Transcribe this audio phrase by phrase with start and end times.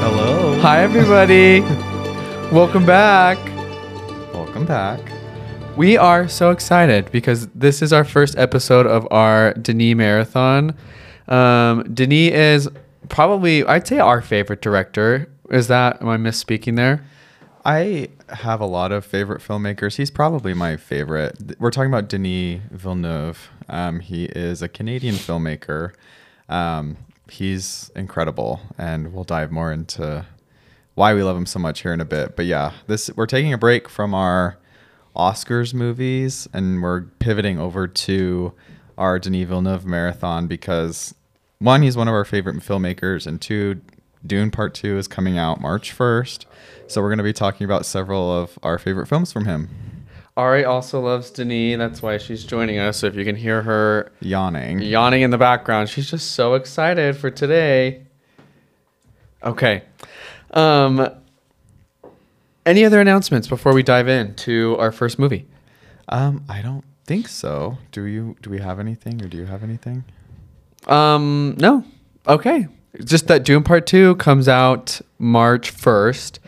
[0.00, 0.58] Hello.
[0.60, 1.60] Hi, everybody.
[2.52, 3.38] Welcome back.
[4.32, 5.17] Welcome back.
[5.78, 10.74] We are so excited because this is our first episode of our Denis marathon.
[11.28, 12.68] Um, Denis is
[13.08, 15.30] probably, I'd say, our favorite director.
[15.52, 17.06] Is that, am I misspeaking there?
[17.64, 19.94] I have a lot of favorite filmmakers.
[19.94, 21.54] He's probably my favorite.
[21.60, 23.48] We're talking about Denis Villeneuve.
[23.68, 25.92] Um, he is a Canadian filmmaker.
[26.48, 26.96] Um,
[27.30, 30.26] he's incredible, and we'll dive more into
[30.96, 32.34] why we love him so much here in a bit.
[32.34, 34.58] But yeah, this we're taking a break from our
[35.18, 38.52] Oscars movies, and we're pivoting over to
[38.96, 41.14] our Denis Villeneuve marathon because
[41.58, 43.80] one, he's one of our favorite filmmakers, and two,
[44.24, 46.46] Dune Part Two is coming out March first.
[46.86, 49.68] So we're going to be talking about several of our favorite films from him.
[50.36, 51.78] Ari also loves Denis.
[51.78, 52.98] That's why she's joining us.
[52.98, 54.80] So if you can hear her Yawning.
[54.80, 58.06] yawning in the background, she's just so excited for today.
[59.42, 59.82] Okay.
[60.52, 61.08] Um,
[62.66, 65.46] any other announcements before we dive into our first movie?
[66.08, 67.78] Um, I don't think so.
[67.92, 68.36] Do you?
[68.42, 70.04] Do we have anything, or do you have anything?
[70.86, 71.84] Um, no.
[72.26, 72.66] Okay.
[73.04, 76.38] Just that Dune Part 2 comes out March 1st.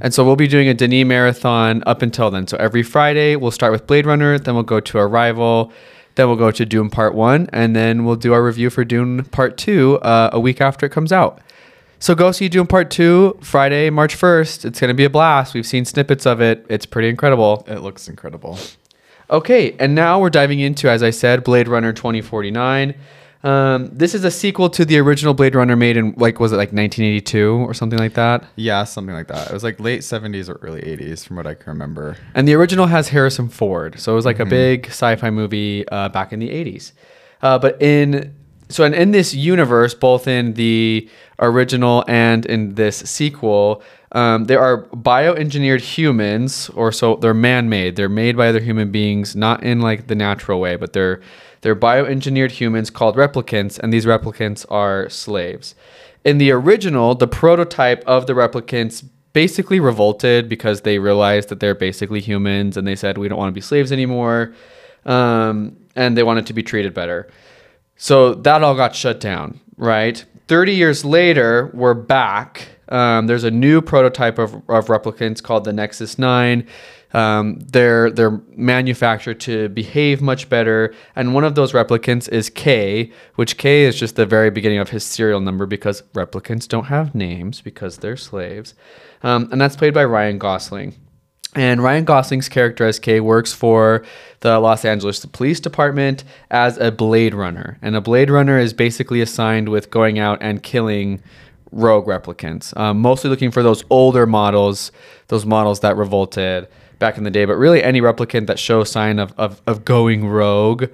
[0.00, 2.46] And so we'll be doing a Denis marathon up until then.
[2.46, 5.72] So every Friday, we'll start with Blade Runner, then we'll go to Arrival,
[6.16, 9.24] then we'll go to Dune Part 1, and then we'll do our review for Dune
[9.26, 11.40] Part 2 uh, a week after it comes out.
[12.04, 14.66] So go see Dune Part 2 Friday, March 1st.
[14.66, 15.54] It's going to be a blast.
[15.54, 17.64] We've seen snippets of it, it's pretty incredible.
[17.66, 18.58] It looks incredible.
[19.30, 22.94] Okay, and now we're diving into, as I said, Blade Runner 2049.
[23.42, 26.56] Um, this is a sequel to the original Blade Runner made in, like, was it
[26.56, 28.44] like 1982 or something like that?
[28.56, 29.48] Yeah, something like that.
[29.48, 32.18] It was like late '70s or early '80s, from what I can remember.
[32.34, 33.98] And the original has Harrison Ford.
[33.98, 36.92] So it was like a big sci fi movie uh, back in the 80s.
[37.40, 38.34] Uh, but in,
[38.68, 41.08] so in, in this universe, both in the
[41.38, 43.82] original and in this sequel,
[44.12, 47.96] um, there are bioengineered humans, or so they're man made.
[47.96, 51.20] They're made by other human beings, not in like the natural way, but they're
[51.62, 55.74] they're bioengineered humans called replicants, and these replicants are slaves.
[56.22, 59.02] In the original, the prototype of the replicants
[59.32, 63.48] basically revolted because they realized that they're basically humans and they said, we don't want
[63.48, 64.54] to be slaves anymore.
[65.04, 67.28] Um, and they wanted to be treated better.
[67.96, 70.24] So that all got shut down, right?
[70.48, 72.68] 30 years later, we're back.
[72.88, 76.66] Um, there's a new prototype of, of replicants called the Nexus 9.
[77.14, 83.12] Um, they're they're manufactured to behave much better, and one of those replicants is K,
[83.36, 87.14] which K is just the very beginning of his serial number because replicants don't have
[87.14, 88.74] names because they're slaves,
[89.22, 90.96] um, and that's played by Ryan Gosling.
[91.54, 94.04] And Ryan Gosling's character as works for
[94.40, 97.78] the Los Angeles Police Department as a Blade Runner.
[97.80, 101.22] And a Blade Runner is basically assigned with going out and killing
[101.70, 104.92] rogue replicants, um, mostly looking for those older models,
[105.28, 107.44] those models that revolted back in the day.
[107.44, 110.86] But really, any replicant that shows sign of, of, of going rogue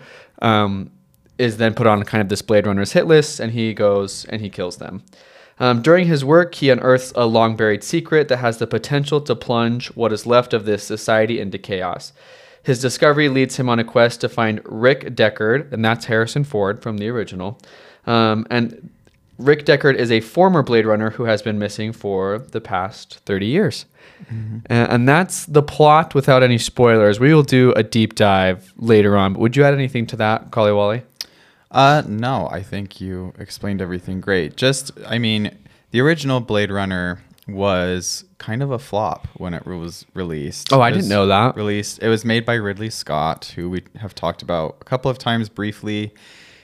[0.43, 0.91] um,
[1.39, 4.41] is then put on kind of this Blade Runner's hit list, and he goes and
[4.41, 5.03] he kills them.
[5.61, 9.37] Um, during his work, he unearths a long buried secret that has the potential to
[9.37, 12.13] plunge what is left of this society into chaos.
[12.63, 16.83] His discovery leads him on a quest to find Rick Deckard, and that's Harrison Ford
[16.83, 17.59] from the original.
[18.07, 18.91] Um, and
[19.39, 23.47] Rick Deckard is a former Blade Runner who has been missing for the past 30
[23.47, 23.87] years.
[24.67, 27.19] And, and that's the plot without any spoilers.
[27.21, 29.35] We will do a deep dive later on.
[29.35, 31.03] But would you add anything to that, Kali Wally?
[31.71, 34.57] Uh, no, I think you explained everything great.
[34.57, 35.57] Just, I mean,
[35.93, 40.73] the original Blade Runner was kind of a flop when it was released.
[40.73, 41.57] Oh, I didn't know that.
[41.57, 42.03] Released.
[42.03, 45.49] It was made by Ridley Scott, who we have talked about a couple of times
[45.49, 46.13] briefly.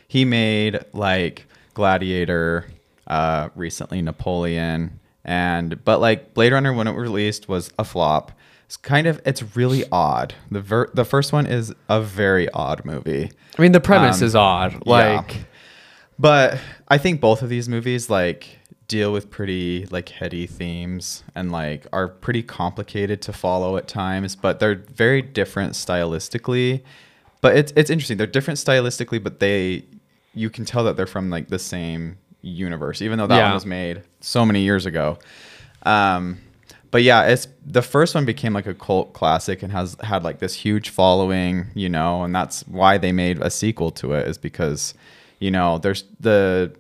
[0.08, 2.66] He made like Gladiator,
[3.06, 8.32] uh, recently Napoleon, and but like Blade Runner when it was released was a flop.
[8.66, 10.34] It's kind of it's really odd.
[10.50, 13.30] The ver- the first one is a very odd movie.
[13.58, 14.72] I mean, the premise Um, is odd.
[14.74, 14.78] yeah.
[14.86, 15.44] Like,
[16.18, 16.58] But
[16.88, 18.58] I think both of these movies like
[18.88, 24.36] deal with pretty like heady themes and like are pretty complicated to follow at times,
[24.36, 26.82] but they're very different stylistically.
[27.40, 28.16] But it's it's interesting.
[28.16, 29.84] They're different stylistically, but they
[30.34, 33.44] you can tell that they're from like the same universe, even though that Yeah.
[33.46, 35.18] one was made so many years ago.
[35.84, 36.38] Um,
[36.96, 40.38] but yeah, it's the first one became like a cult classic and has had like
[40.38, 44.38] this huge following, you know, and that's why they made a sequel to it is
[44.38, 44.94] because,
[45.38, 46.74] you know, there's the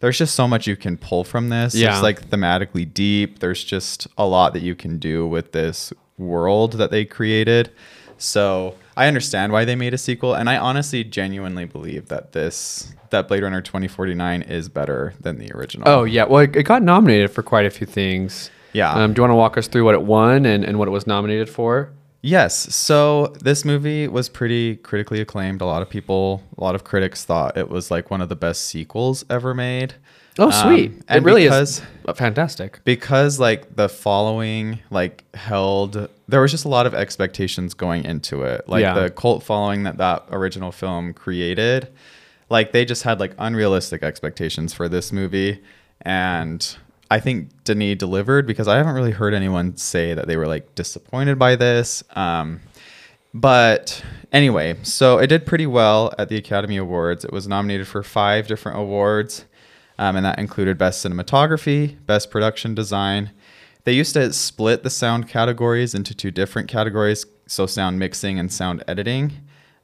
[0.00, 1.74] there's just so much you can pull from this.
[1.74, 1.94] Yeah.
[1.94, 3.38] It's like thematically deep.
[3.38, 7.70] There's just a lot that you can do with this world that they created.
[8.18, 12.92] So I understand why they made a sequel, and I honestly genuinely believe that this
[13.08, 15.88] that Blade Runner 2049 is better than the original.
[15.88, 18.50] Oh yeah, well, it it got nominated for quite a few things.
[18.72, 18.92] Yeah.
[18.92, 20.90] Um, do you want to walk us through what it won and, and what it
[20.92, 21.90] was nominated for?
[22.20, 22.74] Yes.
[22.74, 25.60] So this movie was pretty critically acclaimed.
[25.60, 28.36] A lot of people, a lot of critics thought it was like one of the
[28.36, 29.94] best sequels ever made.
[30.40, 30.90] Oh, sweet!
[30.90, 32.78] Um, and it really because, is fantastic.
[32.84, 38.44] because like the following like held there was just a lot of expectations going into
[38.44, 38.94] it like Yeah.
[38.94, 41.88] the cult following that that original film created
[42.50, 45.60] like they just had like unrealistic expectations for this movie
[46.02, 46.76] and
[47.10, 50.74] i think denis delivered because i haven't really heard anyone say that they were like
[50.74, 52.60] disappointed by this um
[53.34, 54.02] but
[54.32, 57.24] anyway, so it did pretty well at the Academy Awards.
[57.24, 59.44] It was nominated for five different awards,
[59.98, 63.30] um, and that included Best Cinematography, Best Production Design.
[63.84, 68.52] They used to split the sound categories into two different categories, so sound mixing and
[68.52, 69.32] sound editing.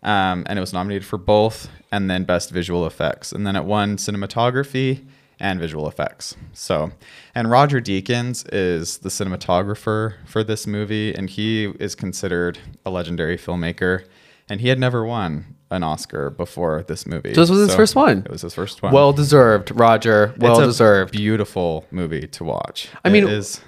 [0.03, 3.33] Um, and it was nominated for both, and then Best Visual Effects.
[3.33, 5.07] And then it won Cinematography
[5.41, 6.37] and Visual Effects.
[6.53, 6.93] So,
[7.35, 13.37] and Roger Deakins is the cinematographer for this movie, and he is considered a legendary
[13.37, 14.05] filmmaker.
[14.49, 17.33] And he had never won an Oscar before this movie.
[17.33, 18.19] So this was his first one?
[18.19, 18.93] It was his first one.
[18.93, 20.35] Well deserved, Roger.
[20.37, 21.13] Well deserved.
[21.13, 22.89] Beautiful movie to watch.
[23.05, 23.63] I mean, it is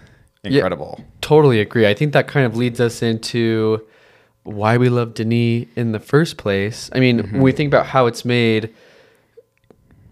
[0.44, 1.02] incredible.
[1.22, 1.86] Totally agree.
[1.86, 3.86] I think that kind of leads us into
[4.42, 6.90] why we love Denis in the first place.
[6.92, 7.56] I mean, when we mm-hmm.
[7.56, 8.72] think about how it's made,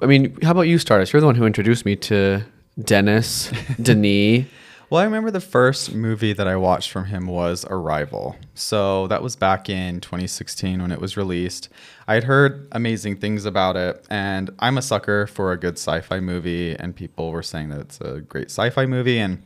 [0.05, 1.15] I mean, how about you, Stardust?
[1.15, 2.45] You're the one who introduced me to
[2.79, 3.51] Dennis,
[3.83, 4.45] Denis.
[4.91, 8.37] Well, I remember the first movie that I watched from him was Arrival.
[8.53, 11.71] So that was back in 2016 when it was released.
[12.07, 16.03] I had heard amazing things about it, and I'm a sucker for a good sci
[16.03, 19.19] fi movie, and people were saying that it's a great sci fi movie.
[19.19, 19.43] And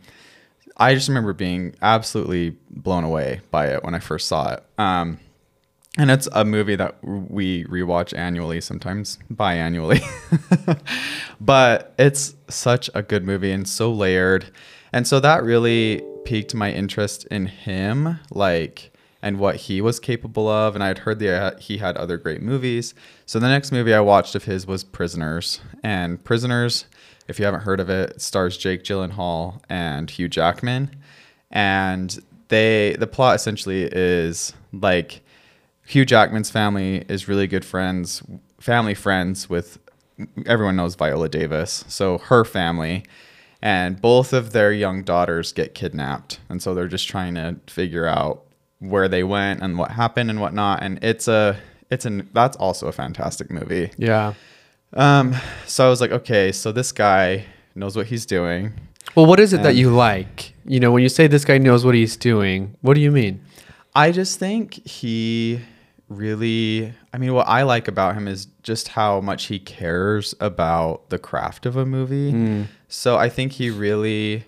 [0.77, 4.65] I just remember being absolutely blown away by it when I first saw it.
[4.77, 5.21] Um,
[5.99, 10.01] and it's a movie that we rewatch annually, sometimes biannually.
[11.41, 14.47] but it's such a good movie and so layered.
[14.93, 18.93] And so that really piqued my interest in him, like,
[19.23, 20.77] and what he was capable of.
[20.77, 22.95] And I had heard that he had other great movies.
[23.27, 25.61] So the next movie I watched of his was Prisoners.
[25.83, 26.85] And Prisoners,
[27.27, 30.95] if you haven't heard of it, stars Jake Gyllenhaal and Hugh Jackman.
[31.51, 32.17] And
[32.49, 35.23] they, the plot essentially is like,
[35.89, 38.23] Hugh Jackman's family is really good friends,
[38.61, 39.79] family friends with
[40.45, 41.87] everyone knows Viola Davis.
[41.89, 43.05] So her family
[43.63, 46.41] and both of their young daughters get kidnapped.
[46.51, 48.45] And so they're just trying to figure out
[48.81, 50.83] where they went and what happened and whatnot.
[50.83, 51.59] And it's a
[51.91, 53.91] it's an that's also a fantastic movie.
[53.97, 54.35] Yeah.
[54.93, 55.35] Um
[55.67, 58.75] so I was like, okay, so this guy knows what he's doing.
[59.15, 60.53] Well, what is it that you like?
[60.67, 63.41] You know, when you say this guy knows what he's doing, what do you mean?
[63.95, 65.61] I just think he
[66.09, 71.11] really I mean what I like about him is just how much he cares about
[71.11, 72.31] the craft of a movie.
[72.31, 72.63] Hmm.
[72.89, 74.45] So I think he really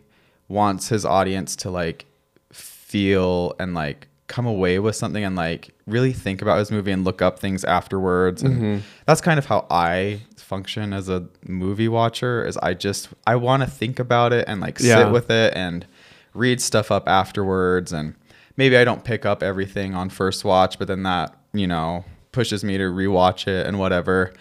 [0.48, 2.06] wants his audience to like
[2.52, 7.04] feel and like come away with something and like really think about his movie and
[7.04, 8.78] look up things afterwards and mm-hmm.
[9.04, 13.62] that's kind of how I function as a movie watcher is I just I want
[13.64, 15.04] to think about it and like Yeah.
[15.04, 15.86] sit with it and
[16.32, 18.14] read stuff up afterwards and
[18.56, 22.62] maybe I don't pick up everything on first watch but then that you know pushes
[22.64, 24.32] me to rewatch it and whatever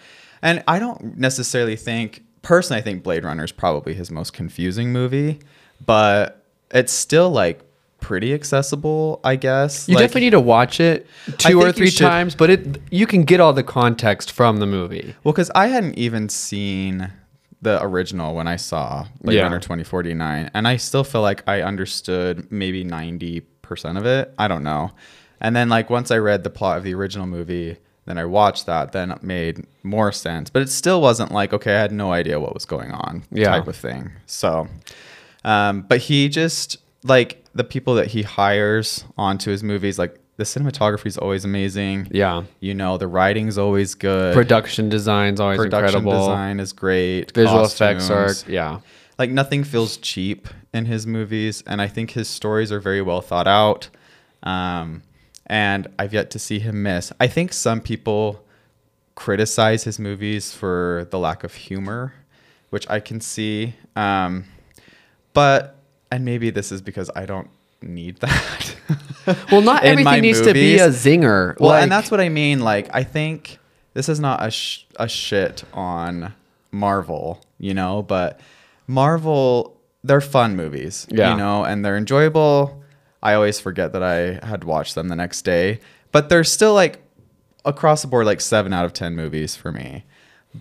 [0.42, 4.92] and I don't necessarily think personally I think Blade Runner is probably his most confusing
[4.92, 5.40] movie
[5.84, 7.60] but it's still like
[8.00, 11.06] pretty accessible I guess You Like, definitely need to watch it
[11.38, 15.14] two or three times, but it you can get all the context from the movie.
[15.24, 17.12] Well, because I hadn't even seen
[17.60, 19.42] the original when I saw Blade Yeah.
[19.42, 23.42] Runner 2049, and I still feel like I understood maybe 90%
[23.98, 24.32] of it.
[24.38, 24.92] I don't know.
[25.40, 28.66] And then, like, once I read the plot of the original movie, then I watched
[28.66, 30.50] that, then it made more sense.
[30.50, 33.48] But it still wasn't like, okay, I had no idea what was going on Yeah.
[33.50, 34.10] type of thing.
[34.26, 34.68] So,
[35.44, 40.44] um, but he just, like, the people that he hires onto his movies, like, the
[40.44, 42.08] cinematography is always amazing.
[42.10, 42.44] Yeah.
[42.60, 46.18] You know, the writing's always good Production design's always production incredible.
[46.26, 47.32] design is great.
[47.34, 48.78] Visual effects are yeah.
[49.18, 53.20] like nothing feels cheap in his movies, and I think his stories are very well
[53.20, 53.90] thought out.
[54.42, 55.02] Um,
[55.50, 57.12] and I've yet to see him miss.
[57.20, 58.42] I think some people
[59.16, 62.14] criticize his movies for the lack of humor,
[62.70, 63.74] which I can see.
[63.96, 64.44] Um,
[65.34, 65.76] but
[66.10, 67.50] and maybe this is because I don't
[67.82, 68.76] need that.
[69.50, 71.58] Well, not everything needs to be a zinger.
[71.58, 72.60] Well, like, and that's what I mean.
[72.60, 73.58] Like, I think
[73.94, 76.32] this is not a sh- a shit on
[76.70, 78.38] Marvel, you know, but
[78.86, 81.32] Marvel, they're fun movies, Yeah.
[81.32, 82.79] you know, and they're enjoyable.
[83.22, 85.80] I always forget that I had watched them the next day,
[86.12, 87.00] but they're still like
[87.64, 90.04] across the board, like seven out of ten movies for me.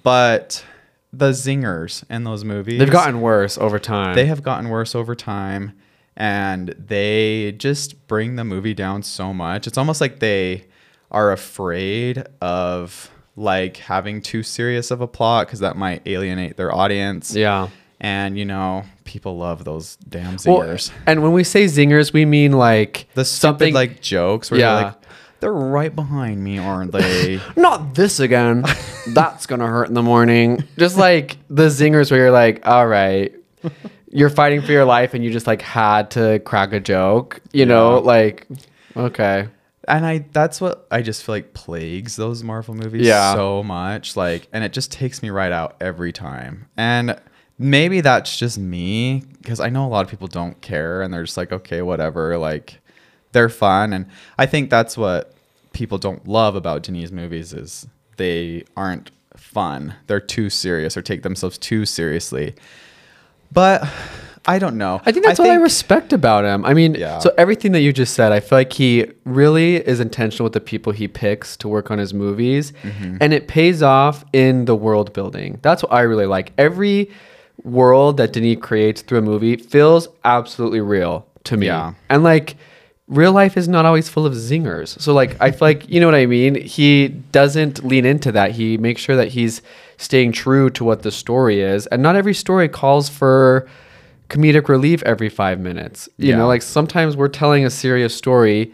[0.03, 0.63] But
[1.11, 4.13] the zingers in those movies, they've gotten worse over time.
[4.15, 5.73] they have gotten worse over time
[6.15, 10.65] and they just bring the movie down so much it's almost like they
[11.11, 16.75] are afraid of like having too serious of a plot because that might alienate their
[16.75, 17.69] audience yeah.
[18.01, 22.25] And you know people love those damn Well, zingers and when we say zingers, we
[22.25, 24.73] mean like the stupid something like jokes where Yeah.
[24.75, 24.95] you're like
[25.41, 28.65] they're right behind me aren't they not this again.
[29.07, 30.63] That's gonna hurt in the morning.
[30.77, 33.33] Just like the zingers where you're like, all right,
[34.11, 37.39] you're fighting for your life and you just like had to crack a joke.
[37.53, 38.01] You know, Yeah.
[38.01, 38.47] like
[38.97, 39.47] okay.
[39.87, 43.33] and I that's what I just feel like plagues those Marvel movies Yeah.
[43.33, 44.17] so much.
[44.17, 46.65] Like, and it just takes me right out every time.
[46.75, 47.17] And
[47.59, 51.23] maybe that's just me because I know a lot of people don't care and they're
[51.25, 52.37] just like, okay, whatever.
[52.37, 52.79] Like,
[53.33, 54.07] they're fun, and
[54.39, 55.33] I think that's what
[55.71, 57.85] people don't love about Denis's movies is
[58.17, 59.93] they aren't fun.
[60.07, 62.55] They're too serious or take themselves too seriously.
[63.51, 63.87] But
[64.47, 64.99] I don't know.
[65.05, 66.65] I think that's what I respect about him.
[66.65, 67.19] I mean, Yeah.
[67.19, 70.59] so everything that you just said, I feel like he really is intentional with the
[70.59, 73.17] people he picks to work on his movies, Mm-hmm.
[73.21, 75.59] and it pays off in the world building.
[75.61, 76.51] That's what I really like.
[76.57, 77.11] Every
[77.63, 81.65] world that Denis creates through a movie feels absolutely real to me.
[81.67, 81.93] Yeah.
[82.09, 82.55] And like
[83.07, 84.99] real life is not always full of zingers.
[85.01, 86.55] So like I feel like you know what I mean?
[86.55, 88.51] He doesn't lean into that.
[88.51, 89.61] He makes sure that he's
[89.97, 91.85] staying true to what the story is.
[91.87, 93.67] And not every story calls for
[94.29, 96.07] comedic relief every 5 minutes.
[96.17, 96.37] You Yeah.
[96.37, 98.71] know, like sometimes we're telling a serious story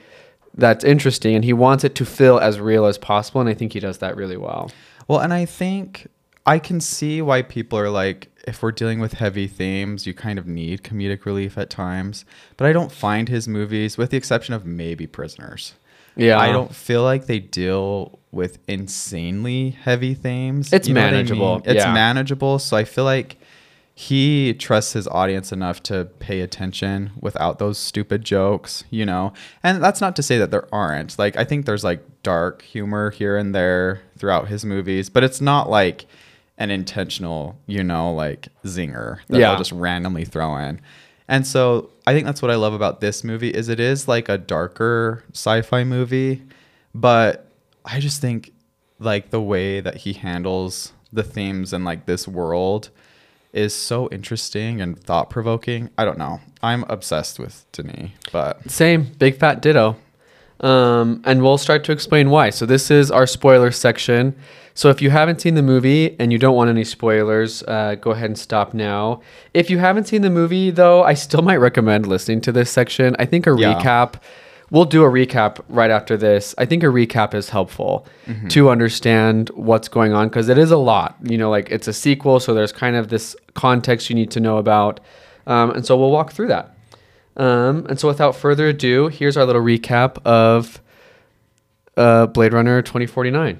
[0.57, 3.73] that's interesting and he wants it to feel as real as possible and I think
[3.73, 4.69] he does that really well.
[5.07, 6.07] Well, and I think
[6.45, 10.39] I can see why people are like, if we're dealing with heavy themes, you kind
[10.39, 12.25] of need comedic relief at times.
[12.57, 15.73] But I don't find his movies, with the exception of maybe Prisoners.
[16.15, 16.39] Yeah.
[16.39, 20.71] I don't feel like they deal with insanely heavy themes.
[20.71, 21.63] It's You know what I manageable, mean?
[21.65, 21.93] It's yeah.
[21.93, 22.59] manageable.
[22.59, 23.37] So I feel like
[23.93, 29.33] he trusts his audience enough to pay attention without those stupid jokes, you know?
[29.63, 31.17] And that's not to say that there aren't.
[31.17, 35.39] Like, I think there's like dark humor here and there throughout his movies, but it's
[35.39, 36.05] not like
[36.57, 39.49] an intentional, you know, like zinger that Yeah.
[39.49, 40.79] they'll just randomly throw in.
[41.27, 44.29] And so I think that's what I love about this movie is it is like
[44.29, 46.43] a darker sci-fi movie,
[46.93, 47.49] but
[47.83, 48.51] I just think
[48.99, 52.89] like the way that he handles the themes and like this world
[53.53, 55.89] is so interesting and thought provoking.
[55.97, 56.39] I don't know.
[56.61, 59.95] I'm obsessed with Denis, but Same, big fat ditto.
[60.61, 62.49] Um, and we'll start to explain why.
[62.49, 64.35] So this is our spoiler section.
[64.77, 68.11] So if you haven't seen the movie and you don't want any spoilers, uh, go
[68.11, 69.21] ahead and stop now.
[69.53, 73.15] If you haven't seen the movie, though, I still might recommend listening to this section.
[73.17, 73.73] I think a Yeah.
[73.81, 74.15] recap.
[74.71, 76.53] We'll do a recap right after this.
[76.57, 78.05] I think a recap is helpful
[78.49, 81.15] to understand what's going on because it is a lot.
[81.23, 84.39] You know, like it's a sequel, so there's kind of this context you need to
[84.41, 84.99] know about.
[85.47, 86.75] Um, and so we'll walk through that.
[87.37, 90.81] Um, and so, without further ado, here's our little recap of
[91.95, 93.59] uh, Blade Runner 2049.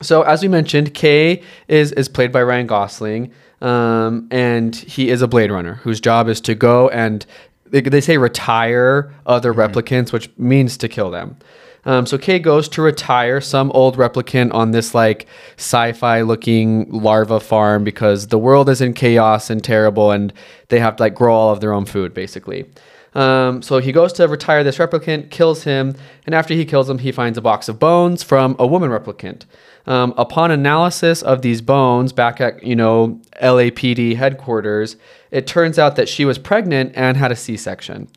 [0.00, 5.22] So, as we mentioned, Kay is is played by Ryan Gosling, um, and he is
[5.22, 7.26] a Blade Runner whose job is to go and
[7.70, 11.36] they, they say retire other replicants, which means to kill them.
[11.84, 15.26] Um, so Kay goes to retire some old replicant on this like
[15.56, 20.32] sci-fi looking larva farm because the world is in chaos and terrible, and
[20.68, 22.66] they have to like grow all of their own food basically.
[23.14, 25.94] Um, so he goes to retire this replicant, kills him,
[26.26, 29.44] and after he kills him, he finds a box of bones from a woman replicant.
[29.86, 34.96] Um, upon analysis of these bones back at you know LAPD headquarters,
[35.30, 38.08] it turns out that she was pregnant and had a C-section.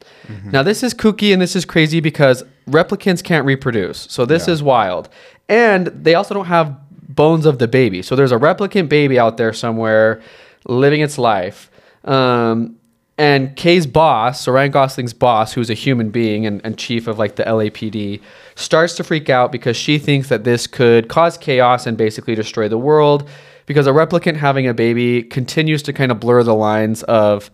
[0.52, 4.54] Now this is kooky and this is crazy because replicants can't reproduce, so this Yeah.
[4.56, 5.08] is wild,
[5.48, 6.76] and they also don't have
[7.08, 8.02] bones of the baby.
[8.02, 10.22] So there's a replicant baby out there somewhere
[10.66, 11.72] living its life.
[12.04, 12.76] Um,
[13.22, 17.20] and Kay's boss, so Ryan Gosling's boss, who's a human being and, and chief of
[17.20, 18.20] like the LAPD,
[18.56, 22.68] starts to freak out because she thinks that this could cause chaos and basically destroy
[22.68, 23.30] the world
[23.68, 27.52] because a replicant having a baby continues to kind of blur the lines of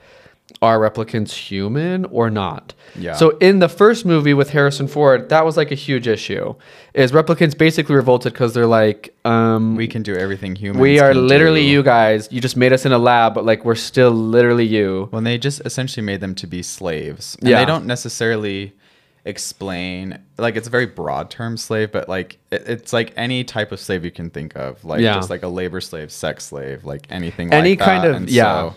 [0.61, 2.73] are replicants human or not?
[2.97, 3.13] Yeah.
[3.15, 6.55] So in the first movie with Harrison Ford, that was like a huge issue.
[6.93, 10.81] Is replicants basically revolted because they're like, um, We can do everything humans.
[10.81, 11.67] we are literally do.
[11.69, 12.27] you guys.
[12.31, 15.07] You just made us in a lab, but like we're still literally you.
[15.11, 17.35] When they just essentially made them to be slaves.
[17.39, 17.59] And Yeah.
[17.59, 18.73] they don't necessarily
[19.25, 23.71] explain like it's a very broad term slave, but like it, it's like any type
[23.71, 24.83] of slave you can think of.
[24.85, 25.15] Like Yeah.
[25.15, 28.09] just like a labor slave, sex slave, like anything Any like kind that.
[28.11, 28.69] of- And yeah.
[28.71, 28.75] so-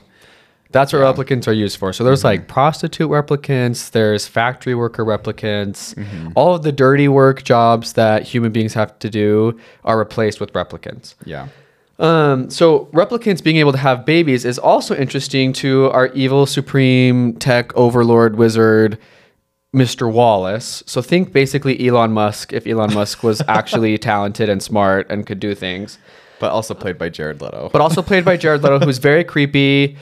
[0.73, 1.13] That's what Yeah.
[1.13, 1.93] replicants are used for.
[1.93, 5.95] So there's like prostitute replicants, there's factory worker replicants.
[6.37, 10.53] All of the dirty work jobs that human beings have to do are replaced with
[10.53, 11.15] replicants.
[11.25, 11.49] yeah.
[11.99, 17.35] Um, so replicants being able to have babies is also interesting to our evil supreme
[17.35, 18.97] tech overlord wizard,
[19.75, 20.11] Mr.
[20.11, 20.83] Wallace.
[20.87, 25.41] So think basically Elon Musk if Elon Musk was actually talented and smart and could
[25.41, 25.99] do things.
[26.41, 27.69] But also played by Jared Leto.
[27.73, 29.97] But also played by Jared Leto, who's very creepy,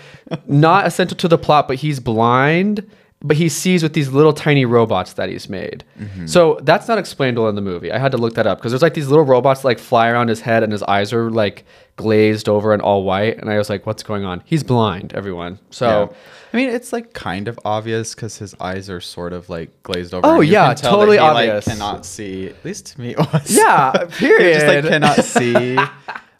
[0.46, 2.88] not essential to the plot, but he's blind.
[3.20, 5.82] But he sees with these little tiny robots that he's made.
[5.98, 6.26] Mm-hmm.
[6.28, 7.90] So that's not explainable in the movie.
[7.90, 10.08] I had to look that up because there's like these little robots that, like fly
[10.08, 11.64] around his head and his eyes are like
[11.96, 13.38] glazed over and all white.
[13.38, 14.40] And I was like, what's going on?
[14.44, 15.58] He's blind, everyone.
[15.70, 16.16] So Yeah.
[16.52, 20.14] I mean, it's like kind of obvious because his eyes are sort of like glazed
[20.14, 20.24] over.
[20.24, 21.66] Oh, yeah, can tell that totally he, obvious.
[21.66, 22.46] Like, cannot see.
[22.50, 23.50] At least to me, it was.
[23.50, 24.84] Yeah, He just like period.
[24.86, 25.76] cannot see.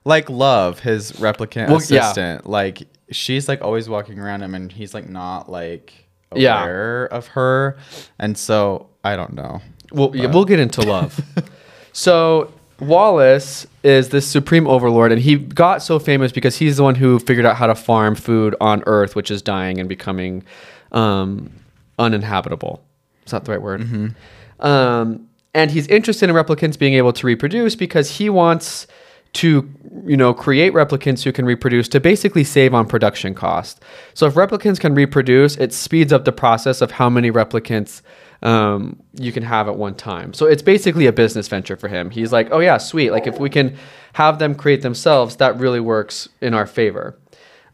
[0.05, 2.01] like Love, his replicant Well, yeah.
[2.11, 2.47] assistant.
[2.49, 5.93] Like she's like always walking around him, and he's like not like
[6.35, 6.61] Yeah.
[6.63, 7.77] aware of her,
[8.19, 9.61] and so I don't know.
[9.93, 11.19] We'll, yeah, we'll get into love.
[11.93, 16.95] so Wallace is this supreme overlord, and he got so famous because he's the one
[16.95, 20.45] who figured out how to farm food on Earth, which is dying and becoming
[20.93, 21.51] um,
[21.99, 22.83] uninhabitable.
[23.25, 24.15] Is that the right word?
[24.61, 28.87] Um, and he's interested in replicants being able to reproduce because he wants
[29.35, 29.69] to
[30.07, 33.83] you know create replicants who can reproduce to basically save on production cost.
[34.15, 38.03] So if replicants can reproduce it speeds up the process of how many replicants
[38.43, 40.33] um, you can have at one time.
[40.33, 42.11] So it's basically a business venture for him.
[42.11, 43.11] He's like oh yeah sweet.
[43.11, 43.77] Like if we can
[44.15, 47.19] have them create themselves that really works in our favor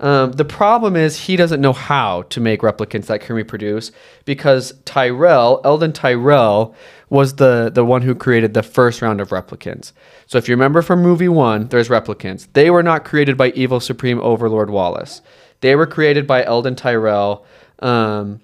[0.04, 3.90] um, the problem is he doesn't know how to make replicants that can reproduce
[4.26, 6.74] because Tyrell, Eldon Tyrell,
[7.08, 9.92] was the, the one who created the first round of replicants.
[10.26, 12.48] So if you remember from movie one, there's replicants.
[12.52, 15.22] They were not created by evil Supreme Overlord Wallace.
[15.62, 17.46] They were created by Eldon Tyrell.
[17.78, 18.42] Um,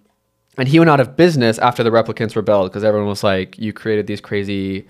[0.56, 3.74] and he went out of business after the replicants rebelled because everyone was like, you
[3.74, 4.88] created these crazy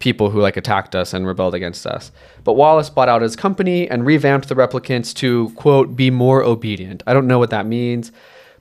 [0.00, 2.10] people who like attacked us and rebelled against us.
[2.42, 7.02] But Wallace bought out his company and revamped the replicants to quote be more obedient.
[7.06, 8.10] I don't know what that means,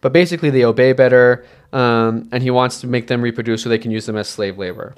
[0.02, 3.78] but basically they obey better, um, and he wants to make them reproduce so they
[3.78, 4.94] can use them as slave labor.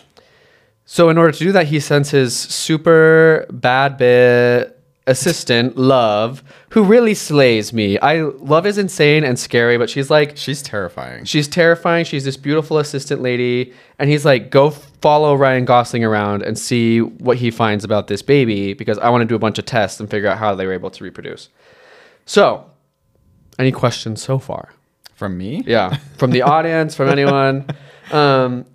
[0.86, 4.81] So in order to do that, he sends his super bad bit
[5.12, 8.00] assistant Love, who really slays me.
[8.00, 11.26] I Love is insane and scary, but she's like She's terrifying.
[11.26, 12.06] She's terrifying.
[12.06, 13.74] She's this beautiful assistant lady.
[14.00, 18.24] And he's like, go follow Ryan Gosling around and see what he finds about this
[18.24, 20.66] baby because I want to do a bunch of tests and figure out how they
[20.66, 21.50] were able to reproduce.
[22.26, 22.66] So,
[23.60, 24.70] any questions so far?
[25.14, 25.64] From me?
[25.68, 25.98] Yeah.
[26.18, 27.68] From the audience, from anyone?
[28.12, 28.66] Um,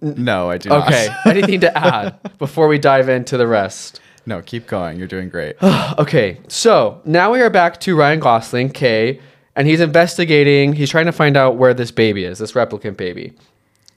[0.00, 0.86] No, I do not.
[0.88, 1.08] okay.
[1.26, 4.00] Anything to add before we dive into the rest?
[4.26, 4.98] No, keep going.
[4.98, 5.56] You're doing great.
[5.98, 9.20] Okay, so now we are back to Ryan Gosling, Kay,
[9.54, 10.72] and he's investigating.
[10.72, 13.32] He's trying to find out where this baby is, this replicant baby.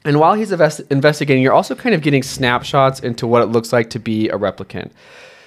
[0.06, 3.74] And while he's invest- investigating, you're also kind of getting snapshots into what it looks
[3.74, 4.92] like to be a replicant.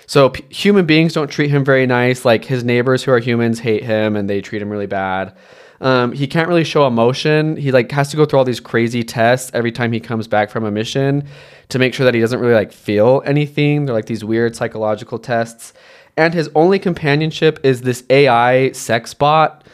[0.07, 2.25] So p- human beings don't treat him very nice.
[2.25, 5.33] Like his neighbors who are humans hate him and they treat him really bad.
[5.81, 7.57] Um, he can't really show emotion.
[7.57, 10.51] He like has to go through all these crazy tests every time he comes back
[10.51, 11.27] from a mission
[11.71, 13.87] to make sure that he doesn't really like feel anything.
[13.87, 15.73] They're like these weird psychological tests.
[16.17, 19.65] And his only companionship is this AI sex bot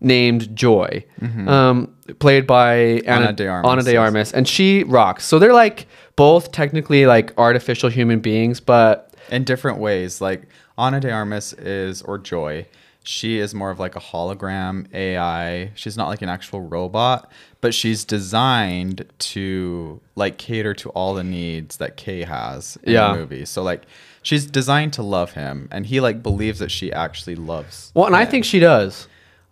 [0.00, 1.04] named Joy,
[1.48, 2.74] um, played by
[3.06, 3.96] Anna, Ana de Armas, Ana de.
[3.96, 5.24] Armas, and she rocks.
[5.24, 10.20] So they're like both technically like artificial human beings, but in different ways.
[10.20, 10.42] Like
[10.76, 12.66] Ana de Armas is, or Joy,
[13.06, 15.70] she is more of like a hologram AI.
[15.76, 21.22] She's not like an actual robot, but she's designed to like cater to all the
[21.22, 23.12] needs that Kay has in Yeah.
[23.12, 23.44] the movie.
[23.44, 23.82] So like
[24.22, 27.92] she's designed to love him, and he like believes that she actually loves.
[27.94, 29.06] well, and I think she does.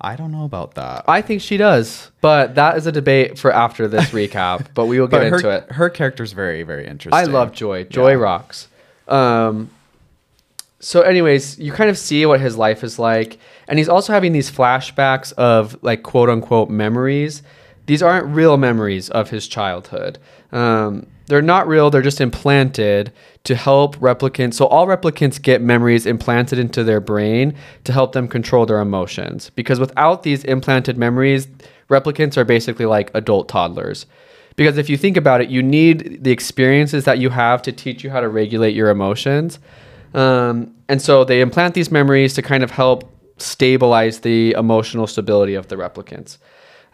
[0.04, 1.04] I don't know about that.
[1.06, 4.66] I think she does, but that is a debate for after this recap.
[4.74, 5.70] But we will get her, into it.
[5.72, 7.14] her character's very, very interesting.
[7.14, 7.84] I love Joy.
[7.84, 8.16] Joy Yeah.
[8.16, 8.66] rocks.
[9.06, 9.70] Um,
[10.84, 14.32] so, anyways, you kind of see what his life is like, and he's also having
[14.32, 17.44] these flashbacks of like quote unquote memories.
[17.86, 20.18] These aren't real memories of his childhood.
[20.50, 21.88] Um, they're not real.
[21.88, 23.12] They're just implanted
[23.44, 24.54] to help replicants.
[24.54, 29.50] So all replicants get memories implanted into their brain to help them control their emotions.
[29.50, 31.46] Because without these implanted memories,
[31.88, 34.06] replicants are basically like adult toddlers.
[34.56, 38.02] Because if you think about it, you need the experiences that you have to teach
[38.02, 39.60] you how to regulate your emotions.
[40.14, 45.54] Um, and so they implant these memories to kind of help stabilize the emotional stability
[45.54, 46.38] of the replicants.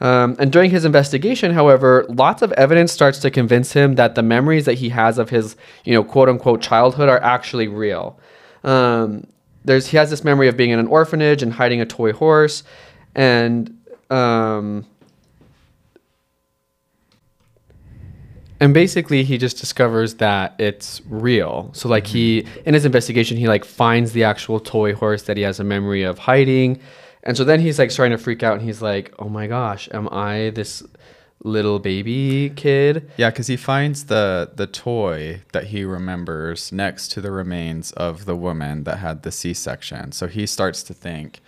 [0.01, 4.23] Um, and during his investigation, however, lots of evidence starts to convince him that the
[4.23, 8.19] memories that he has of his, you know, quote unquote childhood are actually real.
[8.63, 9.27] Um,
[9.65, 12.63] there's he has this memory of being in an orphanage and hiding a toy horse,
[13.15, 13.77] and
[14.11, 14.87] um,
[18.61, 22.69] and basically he just discovers that it's real so like he mm-hmm.
[22.69, 26.03] in his investigation he like finds the actual toy horse that he has a memory
[26.03, 26.79] of hiding
[27.23, 29.89] and so then he's like starting to freak out and he's like oh my gosh
[29.93, 30.83] am i this
[31.45, 37.21] little baby kid Yeah, because he finds the the toy that he remembers next to
[37.21, 40.13] the remains of the woman that had the C-section.
[40.13, 41.41] So he starts to think,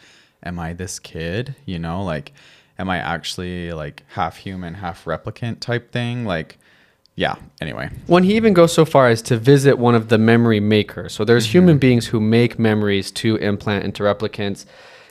[0.43, 1.57] "Am I this kid?
[1.67, 2.33] You know, like,
[2.79, 6.25] am I actually like half human, half replicant type thing?
[6.25, 6.59] Like,
[7.17, 7.37] yeah.
[7.61, 11.13] Anyway, when he even goes so far as to visit one of the memory makers.
[11.13, 11.53] So there's mm-hmm.
[11.53, 14.65] human beings who make memories to implant into replicants.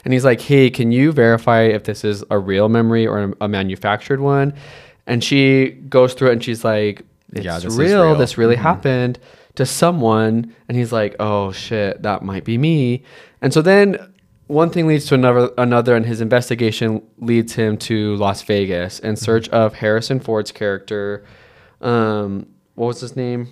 [0.04, 3.48] And he's like hey can you verify if this is a real memory or a
[3.48, 4.54] manufactured one?
[5.06, 8.02] And she goes through it and she's like it's Yeah, this real.
[8.02, 8.14] real.
[8.16, 8.62] this really mm-hmm.
[8.64, 9.18] happened
[9.56, 10.54] to someone.
[10.68, 13.04] And he's like oh shit that might be me.
[13.42, 14.12] And so then
[14.46, 19.14] one thing leads to another another and his investigation leads him to las vegas in
[19.14, 19.24] mm-hmm.
[19.24, 21.24] search of harrison ford's character
[21.80, 23.48] um, what was his name?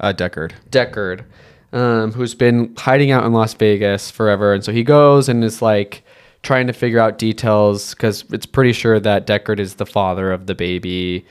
[0.00, 0.52] uh, Deckard.
[0.70, 1.24] Deckard,
[1.72, 4.54] um, who's been hiding out in Las Vegas forever.
[4.54, 6.04] And so he goes and is like
[6.42, 10.46] trying to figure out details because it's pretty sure that Deckard is the father of
[10.46, 11.26] the baby.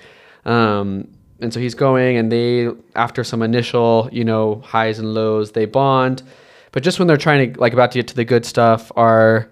[0.45, 1.08] Um,
[1.39, 5.65] and so he's going and they, after some initial, you know, highs and lows, they
[5.65, 6.23] bond.
[6.71, 9.50] But just when they're trying to, like, about to get to the good stuff, our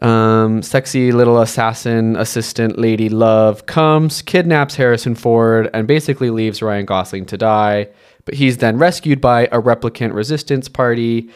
[0.00, 6.86] um, sexy little assassin assistant lady Love comes, kidnaps Harrison Ford, and basically leaves Ryan
[6.86, 7.88] Gosling to die.
[8.24, 11.28] But he's then rescued by a replicant resistance party.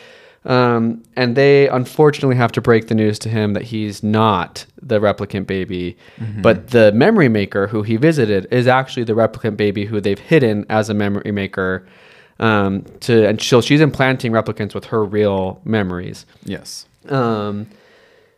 [0.45, 5.01] Um, and they unfortunately have to break the news to him that he's not the
[5.01, 5.97] replicant baby,
[6.41, 10.65] but the memory maker who he visited is actually the replicant baby who they've hidden
[10.71, 11.85] as a memory maker.
[12.39, 16.27] Um, to and so she's implanting replicants with her real memories.
[16.45, 16.87] Yes.
[17.09, 17.67] Um,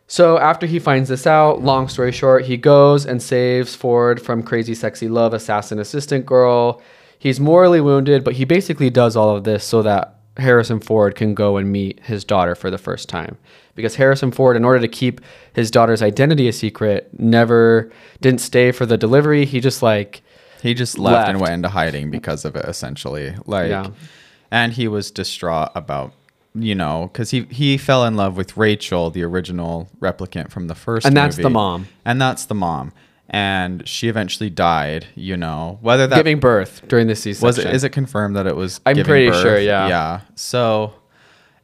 [0.09, 4.43] so after he finds this out, long story short, he goes and saves Ford from
[4.43, 6.81] crazy sexy love assassin assistant girl.
[7.17, 11.33] He's morally wounded, but he basically does all of this so that Harrison Ford can
[11.35, 13.37] go and meet his daughter for the first time.
[13.75, 15.21] Because Harrison Ford, in order to keep
[15.53, 19.45] his daughter's identity a secret, never didn't stay for the delivery.
[19.45, 20.21] He just like
[20.61, 23.35] He just left, and went into hiding because of it, essentially.
[23.45, 23.91] Like, Yeah.
[24.51, 26.13] and he was distraught about,
[26.55, 30.75] you know, because he he fell in love with Rachael, the original replicant from the
[30.75, 31.87] first, And that's the mom.
[32.05, 32.91] and that's the mom,
[33.29, 35.05] and she eventually died.
[35.15, 37.45] You know, whether that giving birth during the season.
[37.45, 39.41] was it is it confirmed that it was I'm pretty birth?
[39.41, 39.87] sure, yeah.
[39.87, 40.93] yeah so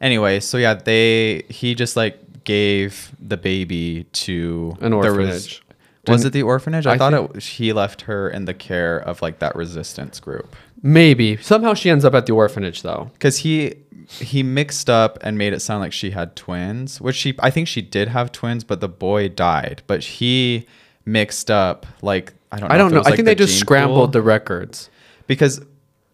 [0.02, 5.64] anyway so yeah they he just like gave the baby to An orphanage.
[6.08, 8.98] was And it the orphanage i, I thought it he left her in the care
[9.00, 13.10] of like that resistance group Maybe somehow she ends up at the orphanage though.
[13.14, 13.74] because he
[14.08, 17.68] he mixed up and made it sound like she had twins which she i think
[17.68, 20.68] she did have twins but the boy died but he
[21.06, 23.00] mixed up like i don't know I don't know.
[23.00, 24.08] I like, think the they just scrambled pool.
[24.10, 24.92] the records.
[25.26, 25.60] because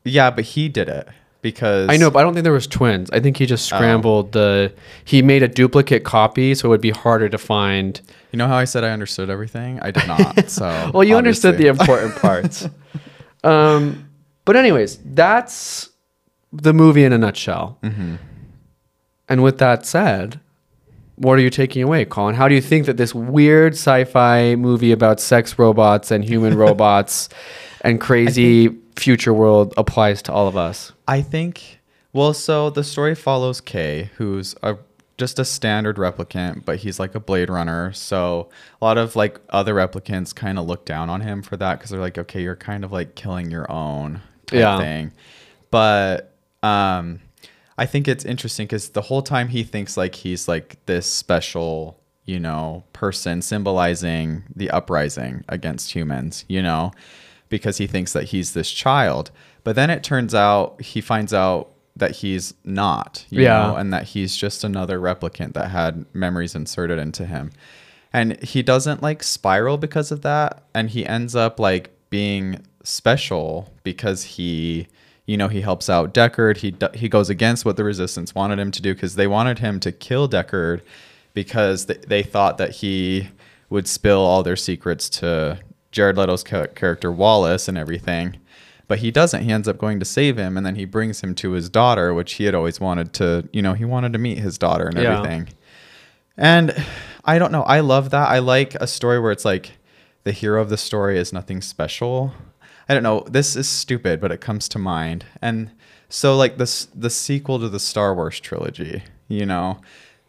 [0.06, 1.10] yeah but he did it
[1.42, 3.10] because I know, but I don't think there was twins.
[3.12, 3.76] I think he just Oh.
[3.76, 4.72] scrambled the.
[5.04, 8.00] He made a duplicate copy, so it would be harder to find.
[8.32, 9.80] You know how I said I understood everything?
[9.82, 10.50] I did not.
[10.52, 12.70] So Well, you understood the important parts.
[13.44, 14.08] um,
[14.46, 15.90] but anyways, that's
[16.52, 17.78] the movie in a nutshell.
[17.84, 18.16] Mm-hmm.
[19.30, 20.40] And with that said,
[21.16, 22.36] what are you taking away, Colin?
[22.36, 27.30] How do you think that this weird sci-fi movie about sex robots and human robots
[27.82, 30.92] and crazy future world applies to all of us?
[31.08, 31.80] I think.
[32.12, 34.78] Well, so the story follows Kay, who's a
[35.18, 37.94] just a standard replicant, but he's like a Blade Runner.
[37.94, 38.50] So
[38.82, 41.92] a lot of like other replicants kind of look down on him for that because
[41.92, 44.22] they're like, okay, you're kind of like killing your own
[44.52, 44.78] type Yeah.
[44.80, 45.12] thing.
[45.72, 46.34] But
[46.64, 47.20] um,
[47.78, 52.00] I think it's interesting because the whole time he thinks like he's like this special,
[52.26, 56.92] you know, person symbolizing the uprising against humans, you know,
[57.50, 59.32] because he thinks that he's this child.
[59.64, 63.68] But then it turns out he finds out that he's not, you Yeah.
[63.68, 67.52] know, and that he's just another replicant that had memories inserted into him.
[68.14, 70.64] And he doesn't like spiral because of that.
[70.74, 74.88] And he ends up like being special because he
[75.26, 78.72] you know he helps out Deckard he he goes against what the resistance wanted him
[78.72, 80.82] to do because they wanted him to kill Deckard
[81.34, 83.30] because th- they thought that he
[83.70, 85.60] would spill all their secrets to
[85.92, 88.38] Jared Leto's ca- character Wallace and everything
[88.88, 91.36] but he doesn't he ends up going to save him and then he brings him
[91.36, 94.40] to his daughter which he had always wanted to you know he wanted to meet
[94.40, 95.18] his daughter and Yeah.
[95.20, 95.50] everything
[96.38, 96.74] and
[97.24, 97.62] I don't know.
[97.64, 98.30] I love that.
[98.30, 99.74] I like a story where it's like
[100.24, 102.34] the hero of the story is nothing special.
[102.92, 103.24] I don't know.
[103.30, 105.24] This is stupid, but it comes to mind.
[105.42, 105.72] And
[106.10, 109.80] so like this the sequel to the Star Wars trilogy, you know,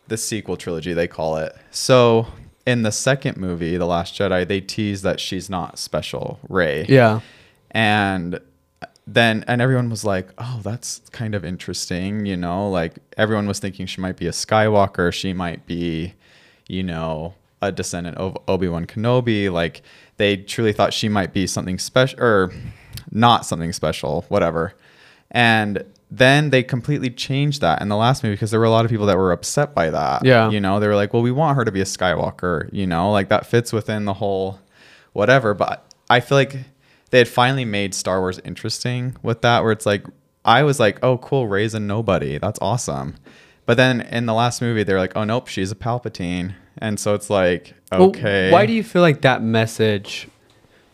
[0.07, 1.53] the sequel trilogy they call it.
[1.73, 2.29] So
[2.65, 7.19] in the second movie, The Last Jedi, they tease that she's not special, Rey Yeah.
[7.73, 8.39] and
[9.07, 13.59] then and everyone was like oh that's kind of interesting you know like everyone was
[13.59, 16.15] thinking she might be a skywalker she might be
[16.69, 19.83] you know a descendant of obi-wan kenobi like
[20.17, 22.53] they truly thought she might be something special or
[23.11, 24.75] not something special whatever.
[25.31, 28.85] And then they completely changed that in the last movie because there were a lot
[28.85, 30.25] of people that were upset by that.
[30.25, 30.51] Yeah.
[30.51, 33.11] you know they were like well we want her to be a skywalker you know
[33.11, 34.61] like that fits within the whole
[35.15, 35.55] whatever.
[35.55, 36.57] But i feel like
[37.11, 40.05] they had finally made star wars interesting with that where it's like
[40.45, 42.39] i was like oh cool rey's a nobody.
[42.39, 43.15] That's awesome.
[43.65, 47.15] But then in the last movie they're like oh nope she's a palpatine and so
[47.15, 50.29] it's like Well, okay why do you feel like that message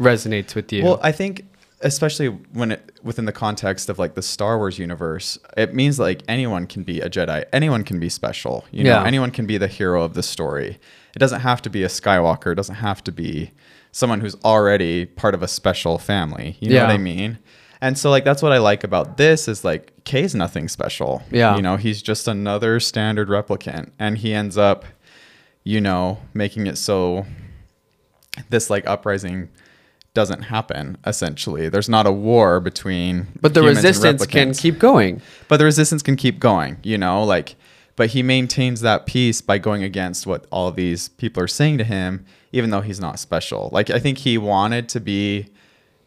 [0.01, 0.85] resonates with you?
[0.85, 1.44] well, I think
[1.81, 6.22] especially when it within the context of like the Star Wars universe, it means like
[6.29, 7.44] anyone can be a Jedi.
[7.53, 8.64] Anyone can be special.
[8.72, 9.05] You know, Yeah.
[9.07, 10.79] anyone can be the hero of the story.
[11.14, 12.51] It doesn't have to be a Skywalker.
[12.53, 13.53] It doesn't have to be
[13.92, 16.57] someone who's already part of a special family.
[16.61, 17.38] You know what I mean?
[17.81, 21.22] And so like that's what I like about this is like Kay's nothing special.
[21.31, 21.55] Yeah.
[21.55, 24.85] You know, he's just another standard replicant and he ends up,
[25.68, 27.26] you know, making it so
[28.48, 29.48] this like uprising
[30.14, 35.20] doesn't happen essentially there's not a war between but the resistance can keep going.
[35.48, 37.54] but the resistance can keep going you know like
[37.96, 41.85] but he maintains that peace by going against what all these people are saying to
[41.85, 45.46] him even though he's not special like i think he wanted to be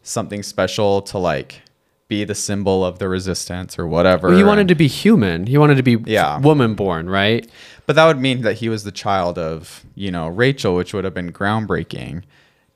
[0.04, 1.62] something special to like
[2.10, 5.47] be the symbol of the resistance or whatever Well, he wanted and- to be human.
[5.47, 6.39] He wanted to be Yeah.
[6.39, 7.50] woman born, right?
[7.91, 11.04] But that would mean that he was the child of, you know, Rachael, which would
[11.04, 12.23] have been groundbreaking.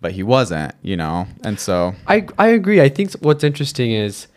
[0.02, 1.28] But he wasn't, you know?
[1.42, 2.82] And so, I I agree.
[2.82, 4.28] I think what's interesting is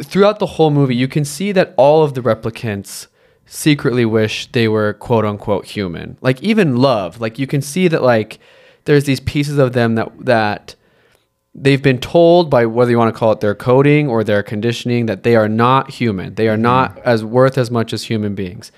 [0.00, 3.08] throughout the whole movie, you can see that all of the replicants
[3.46, 6.18] secretly wish they were quote unquote human.
[6.20, 8.38] Like even love, like you can see that like
[8.84, 10.76] there's these pieces of them that that
[11.52, 15.06] they've been told by whether you want to call it their coding or their conditioning
[15.06, 16.36] that they are not human.
[16.36, 16.62] They are mm-hmm.
[16.62, 18.70] not as worth as much as human beings.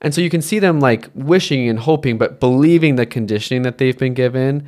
[0.00, 3.78] And so you can see them like wishing and hoping, but believing the conditioning that
[3.78, 4.66] they've been given.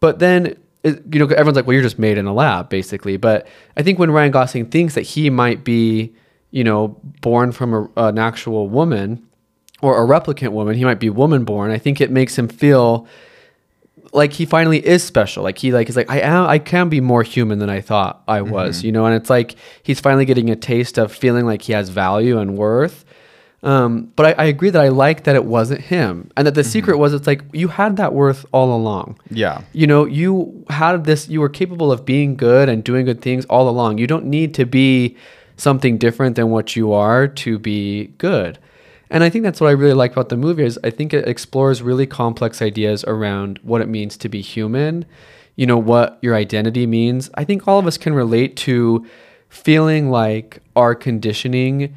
[0.00, 3.16] But then, it, you know, everyone's like, well, you're just made in a lab, basically.
[3.16, 6.14] But I think when Ryan Gosling thinks that he might be,
[6.50, 9.26] you know, born from a, an actual woman
[9.82, 11.70] or a replicant woman, he might be woman born.
[11.70, 13.06] I think it makes him feel
[14.12, 15.42] like he finally is special.
[15.42, 18.22] Like he like is like I am I can be more human than I thought
[18.26, 18.86] I was, mm-hmm.
[18.86, 19.06] you know.
[19.06, 22.56] And it's like he's finally getting a taste of feeling like he has value and
[22.56, 23.04] worth.
[23.62, 26.64] Um, but I, I agree that I like that it wasn't him, and that the
[26.64, 29.18] secret was it's like you had that worth all along.
[29.30, 29.62] yeah.
[29.72, 31.28] You know, you had this.
[31.28, 33.98] You were capable of being good and doing good things all along.
[33.98, 35.16] You don't need to be
[35.58, 38.58] something different than what you are to be good.
[39.10, 41.28] And I think that's what I really like about the movie is I think it
[41.28, 45.04] explores really complex ideas around what it means to be human,
[45.56, 47.28] you know, what your identity means.
[47.34, 49.04] I think all of us can relate to
[49.48, 51.94] feeling like our conditioning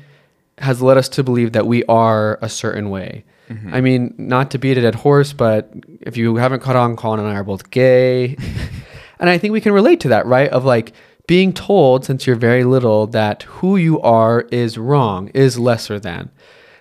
[0.60, 3.24] has led us to believe that we are a certain way.
[3.50, 3.74] Mm-hmm.
[3.74, 7.20] I mean, not to beat a dead horse, but if you haven't caught on, Colin
[7.20, 8.38] and I are both gay.
[9.20, 10.50] and I think we can relate to that, right?
[10.50, 10.94] Of like
[11.28, 16.30] being told since you're very little that who you are is wrong, is lesser than.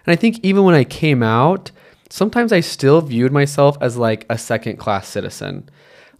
[0.06, 1.70] And I think even when I came out,
[2.10, 5.68] sometimes I still viewed myself as like a second class citizen.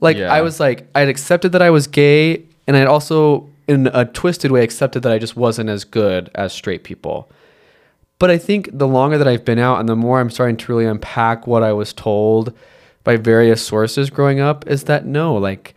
[0.01, 0.33] Like Yeah.
[0.33, 4.51] I was like, I'd accepted that I was gay, and I'd also, in a twisted
[4.51, 7.31] way, accepted that I just wasn't as good as straight people.
[8.23, 10.73] But I think the longer that I've been out and the more I'm starting to
[10.73, 12.55] really unpack what I was told
[13.03, 15.75] by various sources growing up is that no, like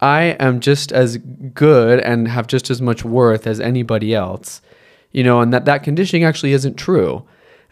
[0.00, 4.60] I am just as good and have just as much worth as anybody else.
[5.12, 7.22] You know, and that that conditioning actually isn't true.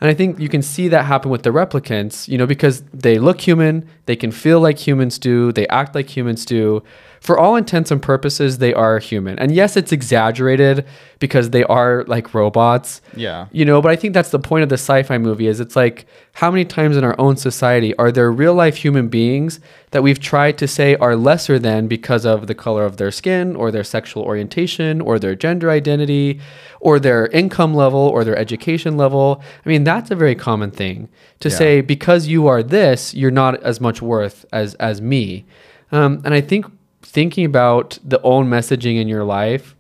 [0.01, 3.19] And I think you can see that happen with the replicants, you know, because they
[3.19, 6.85] look human, they can feel like humans do, they act like humans do.
[7.23, 9.39] For all intents and purposes, they are human.
[9.39, 10.85] And yes, it's exaggerated
[11.21, 13.01] because they are like robots.
[13.15, 13.47] Yeah.
[13.53, 16.07] You know, but I think that's the point of the sci-fi movie is it's like
[16.33, 19.61] how many times in our own society are there real life human beings
[19.93, 23.55] that we've tried to say are lesser than because of the color of their skin
[23.55, 26.41] or their sexual orientation or their gender identity
[26.81, 29.41] or their income level or their education level.
[29.65, 31.09] I mean, that's a very common thing
[31.39, 31.55] to Yeah.
[31.57, 35.45] say because you are this, you're not as much worth as as me.
[35.93, 36.67] Um, and I think
[37.12, 39.77] thinking about the own messaging in your life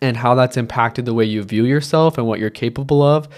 [0.00, 3.28] and how that's impacted the way you view yourself and what you're capable of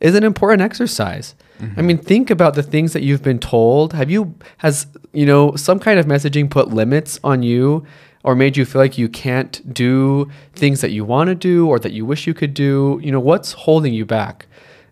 [0.00, 1.36] is an important exercise.
[1.60, 1.86] I mm-hmm.
[1.86, 3.92] mean, think about the things that you've been told.
[3.92, 7.86] Have you has you know some kind of messaging put limits on you
[8.24, 11.78] or made you feel like you can't do things that you want to do or
[11.78, 12.98] that you wish you could do?
[13.04, 14.46] You know, what's holding you back?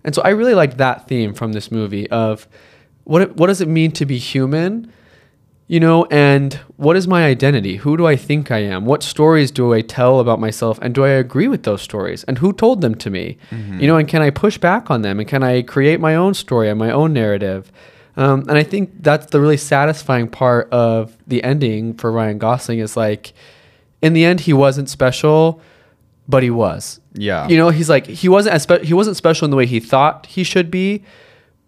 [0.05, 2.47] And so I really liked that theme from this movie of
[3.05, 4.93] what it- what does it mean to be human?
[5.73, 7.77] You know, and what is my identity?
[7.77, 8.85] Who do I think I am?
[8.85, 10.79] What stories do I tell about myself?
[10.83, 12.25] And do I agree with those stories?
[12.25, 13.39] And who told them to me?
[13.81, 15.19] You know, and can I push back on them?
[15.19, 17.73] And can I create my own story and my own narrative?
[18.19, 22.81] Um, and I think that's the really satisfying part of the ending for Ryan Gosling
[22.81, 23.33] is like,
[24.03, 25.63] in the end, he wasn't special,
[26.29, 27.01] but he was.
[27.15, 27.49] Yeah.
[27.49, 29.81] You know, he's like he wasn't as spe- he wasn't special in the way he
[29.81, 31.03] thought he should be,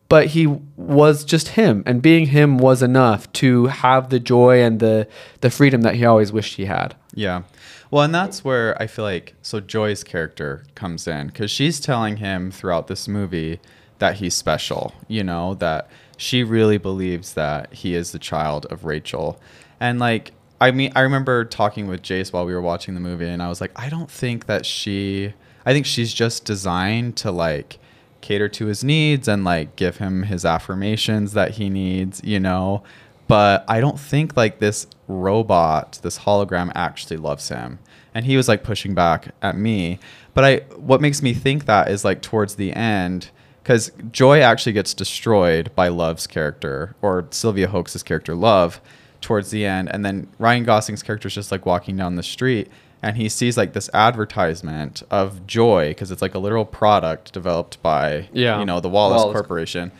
[0.08, 4.80] but he was just him, and being him was enough to have the joy and
[4.80, 5.08] the
[5.40, 6.94] the freedom that he always wished he had.
[7.14, 7.42] Yeah.
[7.90, 12.16] Well, and that's where I feel like so Joi's character comes in because she's telling
[12.16, 13.60] him throughout this movie
[13.98, 18.84] that he's special, you know, that she really believes that he is the child of
[18.84, 19.40] Rachael.
[19.78, 23.28] And like, I mean, I remember talking with Jace while we were watching the movie,
[23.28, 25.32] and I was like, I don't think that she,
[25.64, 27.78] I think she's just designed to like
[28.24, 32.82] cater to his needs and like give him his affirmations that he needs, you know.
[33.28, 37.78] But I don't think like this robot, this hologram actually loves him.
[38.14, 39.98] And he was like pushing back at me.
[40.32, 43.30] But I what makes me think that is like towards the end
[43.62, 48.80] cuz Joi actually gets destroyed by Love's character or Sylvia Hoeks's character Love
[49.20, 52.68] towards the end and then Ryan Gosling's character is just like walking down the street
[53.04, 57.80] and he sees like this advertisement of Joi because it's like a literal product developed
[57.82, 58.58] by Yeah.
[58.60, 59.34] you know the Wallace, Wallace.
[59.34, 59.92] Corporation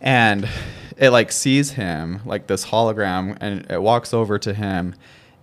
[0.00, 0.48] and
[0.96, 4.94] it like sees him like this hologram and it walks over to him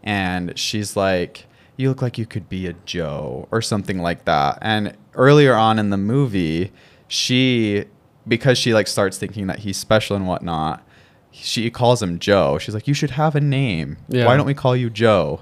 [0.03, 1.45] and she's like
[1.77, 5.79] you look like you could be a joe or something like that and earlier on
[5.79, 6.71] in the movie
[7.07, 7.85] she
[8.27, 10.83] because she like starts thinking that he's special and whatnot
[11.31, 14.25] she calls him joe she's like you should have a name Yeah.
[14.25, 15.39] why don't we call you joe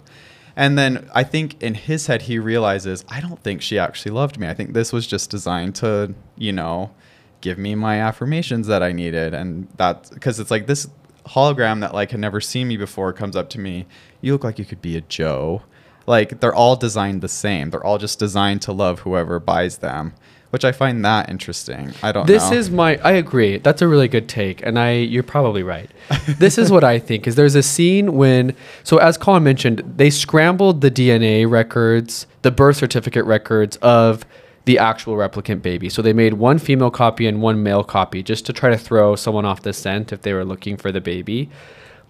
[0.57, 4.39] and then I think in his head he realizes I don't think she actually loved
[4.39, 4.47] me.
[4.47, 6.95] I think this was just designed to, you know,
[7.41, 10.89] give me my affirmations that I needed and that because it's like this
[11.27, 13.85] hologram that like had never seen me before comes up to me.
[14.19, 15.61] You look like you could be a Joe.
[16.07, 17.69] Like they're all designed the same.
[17.69, 20.15] They're all just designed to love whoever buys them,
[20.49, 21.93] which I find that interesting.
[22.01, 22.33] I don't know.
[22.33, 22.57] This know.
[22.57, 23.57] is my I agree.
[23.57, 25.89] That's a really good take and I you're probably right.
[26.37, 30.09] this is what I think is there's a scene when so as Colin mentioned, they
[30.09, 34.25] scrambled the DNA records, the birth certificate records of
[34.65, 35.89] the actual replicant baby.
[35.89, 39.15] So they made one female copy and one male copy just to try to throw
[39.15, 41.49] someone off the scent if they were looking for the baby.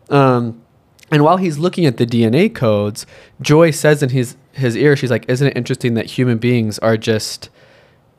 [0.10, 0.64] Um,
[1.12, 3.06] and while he's looking at the DNA codes,
[3.42, 6.98] Joi says in his his ear, she's like, "Isn't it interesting that human beings are
[6.98, 7.50] just,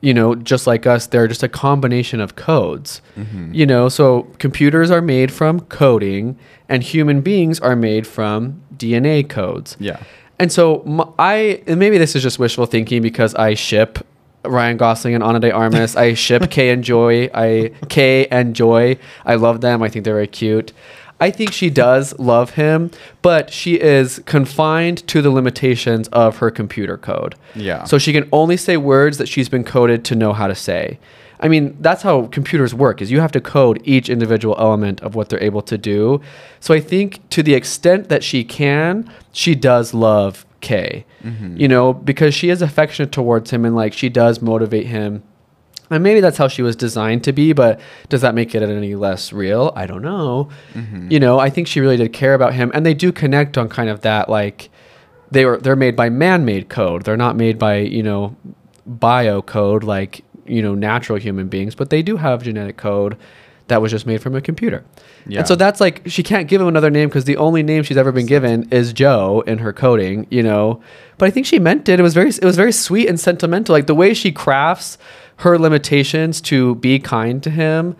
[0.01, 1.07] you know, just like us?
[1.07, 3.01] They're just a combination of codes.
[3.17, 3.53] Mm-hmm.
[3.53, 9.27] You know, so computers are made from coding, and human beings are made from DNA
[9.27, 9.75] codes.
[9.79, 10.01] Yeah.
[10.39, 13.99] And so I, and maybe this is just wishful thinking because I ship
[14.45, 15.95] Ryan Gosling and Ana de Armas.
[15.95, 17.29] I ship Kay and Joi.
[17.33, 18.97] I Kay and Joi.
[19.25, 19.83] I love them.
[19.83, 20.71] I think they're very cute.
[21.19, 26.49] I think she does love him, but she is confined to the limitations of her
[26.49, 27.35] computer code.
[27.55, 27.83] Yeah.
[27.83, 30.97] So she can only say words that she's been coded to know how to say.
[31.41, 35.15] I mean, that's how computers work is you have to code each individual element of
[35.15, 36.21] what they're able to do.
[36.59, 41.05] So I think to the extent that she can, she does love Kay.
[41.23, 41.57] Mm-hmm.
[41.57, 45.23] You know, because she is affectionate towards him and like she does motivate him.
[45.89, 48.95] And maybe that's how she was designed to be, but does that make it any
[48.95, 49.73] less real?
[49.75, 50.49] I don't know.
[50.73, 51.11] Mm-hmm.
[51.11, 53.69] You know, I think she really did care about him and they do connect on
[53.69, 54.69] kind of that like
[55.31, 57.03] they were they're made by man-made code.
[57.05, 58.35] They're not made by, you know,
[58.85, 63.17] bio code like, you know, natural human beings, but they do have genetic code
[63.67, 64.83] that was just made from a computer.
[65.27, 65.39] Yeah.
[65.39, 67.97] And so that's like she can't give him another name because the only name she's
[67.97, 70.81] ever been given is Joe in her coding, you know.
[71.17, 71.99] But I think she meant it.
[71.99, 73.73] It was very it was very sweet and sentimental.
[73.73, 74.97] Like the way she crafts
[75.39, 77.95] her limitations to be kind to him.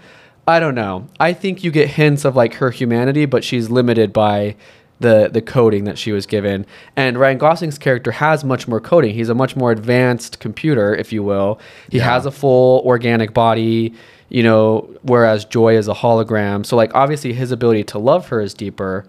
[0.47, 1.07] I don't know.
[1.19, 4.55] I think you get hints of like her humanity, but she's limited by
[4.99, 6.65] the the coding that she was given.
[6.95, 9.13] And Ryan Gosling's character has much more coding.
[9.13, 11.59] He's a much more advanced computer, if you will.
[11.89, 12.05] He Yeah.
[12.11, 13.93] has a full organic body,
[14.27, 16.65] you know, whereas Joi is a hologram.
[16.65, 19.05] So like obviously his ability to love her is deeper.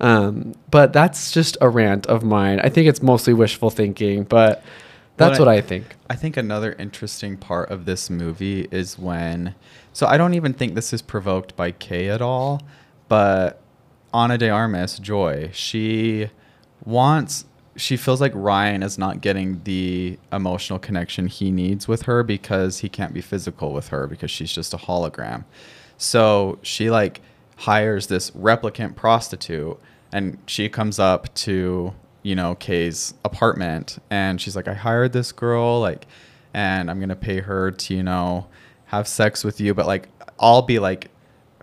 [0.00, 2.60] Um, but that's just a rant of mine.
[2.62, 4.62] I think it's mostly wishful thinking, but
[5.16, 5.96] that's what I- I think.
[6.10, 9.54] I think another interesting part of this movie is when.
[9.92, 12.62] So I don't even think this is provoked by Kay at all,
[13.08, 13.60] but
[14.14, 16.28] Ana de Armas, Joi, she
[16.84, 17.44] wants.
[17.76, 22.80] She feels like Ryan is not getting the emotional connection he needs with her because
[22.80, 25.44] he can't be physical with her because she's just a hologram.
[25.96, 27.22] So she like
[27.56, 29.78] hires this replicant prostitute
[30.12, 35.32] and she comes up to, you know, Kay's apartment and she's like, I hired this
[35.32, 36.06] girl, like,
[36.54, 38.46] and I'm gonna pay her to, you know,
[38.86, 40.08] have sex with you, but like
[40.38, 41.08] I'll be like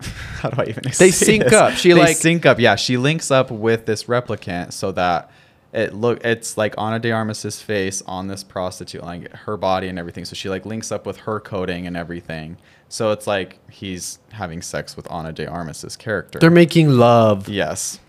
[0.00, 1.52] how do I even They sync this?
[1.52, 1.74] up.
[1.74, 2.58] She, They like- sync up.
[2.58, 5.30] Yeah, she links up with this replicant so that
[5.72, 9.98] it look it's like Ana de Armas's face on this prostitute, like her body and
[10.00, 10.24] everything.
[10.24, 12.56] So she like links up with her coding and everything.
[12.88, 16.40] So it's like he's having sex with Ana de Armas's character.
[16.40, 17.48] They're making love.
[17.48, 18.00] yes.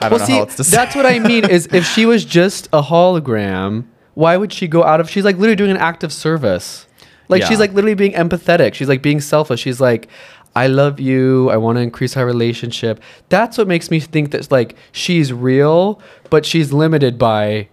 [0.00, 0.76] I don't know how else to say.
[0.76, 1.48] that's what I mean.
[1.48, 3.84] Is if she was just a hologram,
[4.14, 5.08] why would she go out of?
[5.10, 6.86] She's like literally doing an act of service.
[7.28, 7.48] Like Yeah.
[7.48, 8.74] she's like literally being empathetic.
[8.74, 9.60] She's like being selfish.
[9.60, 10.08] She's like,
[10.54, 11.50] I love you.
[11.50, 13.00] I want to increase our relationship.
[13.28, 17.68] That's what makes me think that like she's real, but she's limited by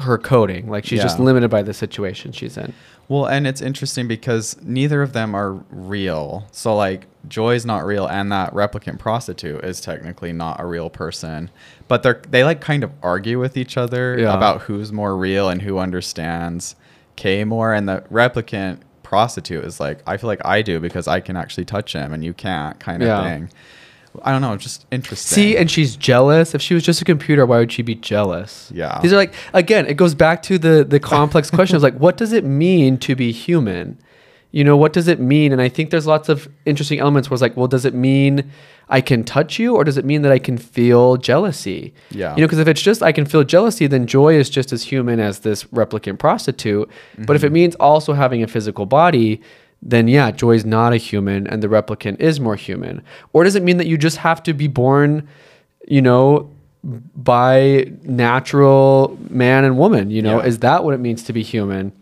[0.00, 0.68] her coding.
[0.68, 2.74] Like she's just limited by the situation she's in.
[3.08, 6.46] Well, and it's interesting because neither of them are real.
[6.52, 11.50] So like Joi's not real and that replicant prostitute is technically not a real person.
[11.88, 14.34] But they're they like kind of argue with each other Yeah.
[14.36, 16.76] about who's more real and who understands
[17.16, 21.20] Kay more and the replicant prostitute is like I feel like I do because I
[21.20, 23.22] can actually touch him and you can't kind of Yeah.
[23.22, 23.50] thing.
[24.24, 25.34] I don't know, just interesting.
[25.34, 26.54] See, and she's jealous.
[26.54, 28.70] If she was just a computer, why would she be jealous?
[28.74, 28.98] Yeah.
[29.02, 32.16] These are like again, it goes back to the the complex question of like, what
[32.16, 33.98] does it mean to be human?
[34.50, 35.52] You know, what does it mean?
[35.52, 38.50] And I think there's lots of interesting elements where it's like, well, does it mean
[38.88, 41.92] I can touch you, or does it mean that I can feel jealousy?
[42.10, 42.34] Yeah.
[42.34, 44.84] You know, because if it's just I can feel jealousy, then Joi is just as
[44.84, 46.88] human as this replicant prostitute.
[46.88, 47.34] But Mm-hmm.
[47.36, 49.42] if it means also having a physical body,
[49.82, 53.02] then yeah, Joi's not a human and the replicant is more human.
[53.32, 55.28] Or does it mean that you just have to be born,
[55.86, 56.50] you know,
[57.16, 60.10] by natural man and woman?
[60.10, 60.46] You know, Yeah.
[60.46, 61.92] is that what it means to be human?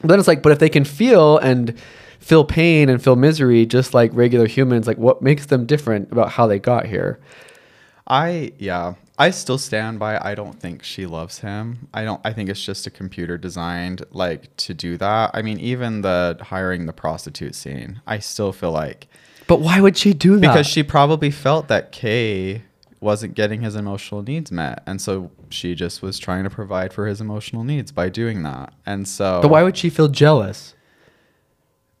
[0.00, 1.74] But then it's like, but if they can feel and
[2.18, 6.30] feel pain and feel misery just like regular humans, like what makes them different about
[6.30, 7.18] how they got here?
[8.06, 11.88] I yeah, I still stand by I don't think she loves him.
[11.94, 15.30] I don't I think it's just a computer designed like to do that.
[15.32, 19.06] I mean, even the hiring the prostitute scene, I still feel like
[19.46, 20.40] But why would she do that?
[20.40, 22.62] because she probably felt that Kay
[23.00, 27.06] wasn't getting his emotional needs met and so she just was trying to provide for
[27.06, 28.72] his emotional needs by doing that.
[28.86, 30.74] And so But why would she feel jealous?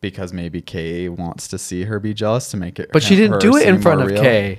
[0.00, 3.38] because maybe Kay wants to see her be jealous to make it But she didn't
[3.40, 4.20] do it in front of real.
[4.20, 4.58] Kay.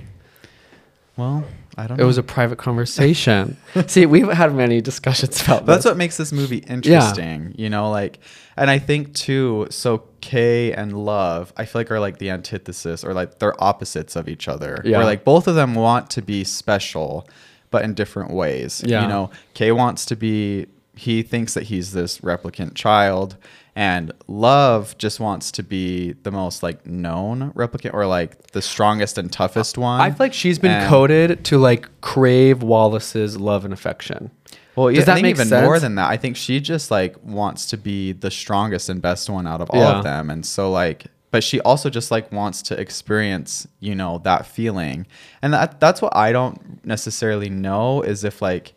[1.18, 1.44] Well,
[1.76, 2.06] I don't It know.
[2.06, 3.56] was a private conversation.
[3.86, 5.66] See, we've had many discussions about that.
[5.66, 5.90] That's this.
[5.90, 8.18] what makes this movie interesting, you know, like,
[8.56, 9.66] and I think too.
[9.70, 14.16] So Kay and Love, I feel like are like the antithesis or like they're opposites
[14.16, 14.80] of each other.
[14.84, 14.98] Yeah.
[14.98, 17.28] Where like both of them want to be special,
[17.70, 18.82] but in different ways.
[18.86, 19.02] Yeah.
[19.02, 20.66] You know, Kay wants to be.
[20.96, 23.36] He thinks that he's this replicant child,
[23.76, 29.18] and Love just wants to be the most like known replicant or like the strongest
[29.18, 30.00] and toughest one.
[30.00, 34.30] I feel like she's been And- coded to like crave Wallace's love and affection.
[34.76, 35.64] Well, Does yeah, that I think make even sense?
[35.64, 36.08] more than that.
[36.10, 39.70] I think she just like wants to be the strongest and best one out of
[39.70, 39.98] all Yeah.
[39.98, 44.18] of them, and so like, but she also just like wants to experience, you know,
[44.24, 45.06] that feeling,
[45.42, 48.74] and that that's what I don't necessarily know is if like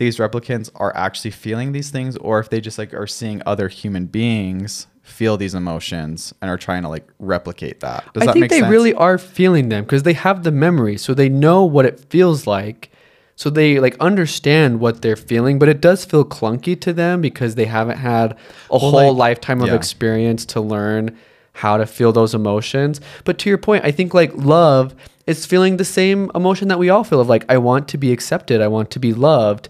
[0.00, 3.68] these replicants are actually feeling these things, or if they just like are seeing other
[3.68, 8.10] human beings feel these emotions and are trying to like replicate that.
[8.14, 8.70] Does I that think they sense?
[8.70, 12.46] really are feeling them because they have the memory, so they know what it feels
[12.46, 12.90] like.
[13.36, 17.54] So they like understand what they're feeling, but it does feel clunky to them because
[17.56, 18.38] they haven't had
[18.70, 19.74] a whole like- lifetime of yeah.
[19.74, 21.14] experience to learn
[21.52, 23.02] how to feel those emotions.
[23.24, 24.94] But to your point, I think like love
[25.30, 28.12] is feeling the same emotion that we all feel of like I want to be
[28.12, 29.68] accepted, I want to be loved.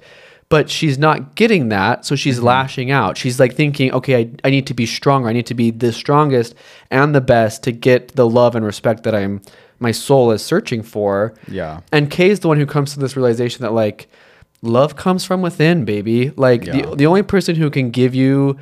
[0.48, 2.46] But she's not getting that, so she's mm-hmm.
[2.46, 3.16] lashing out.
[3.16, 5.28] She's like thinking, okay, I, I need to be stronger.
[5.28, 6.56] I need to be the strongest
[6.90, 9.42] and the best to get the love and respect that I'm
[9.80, 11.34] my soul is searching for.
[11.48, 11.80] Yeah.
[11.92, 14.08] And Kay is the one who comes to this realization that like
[14.60, 16.30] love comes from within, baby.
[16.30, 16.72] Like Yeah.
[16.82, 18.58] the the only person who can give you,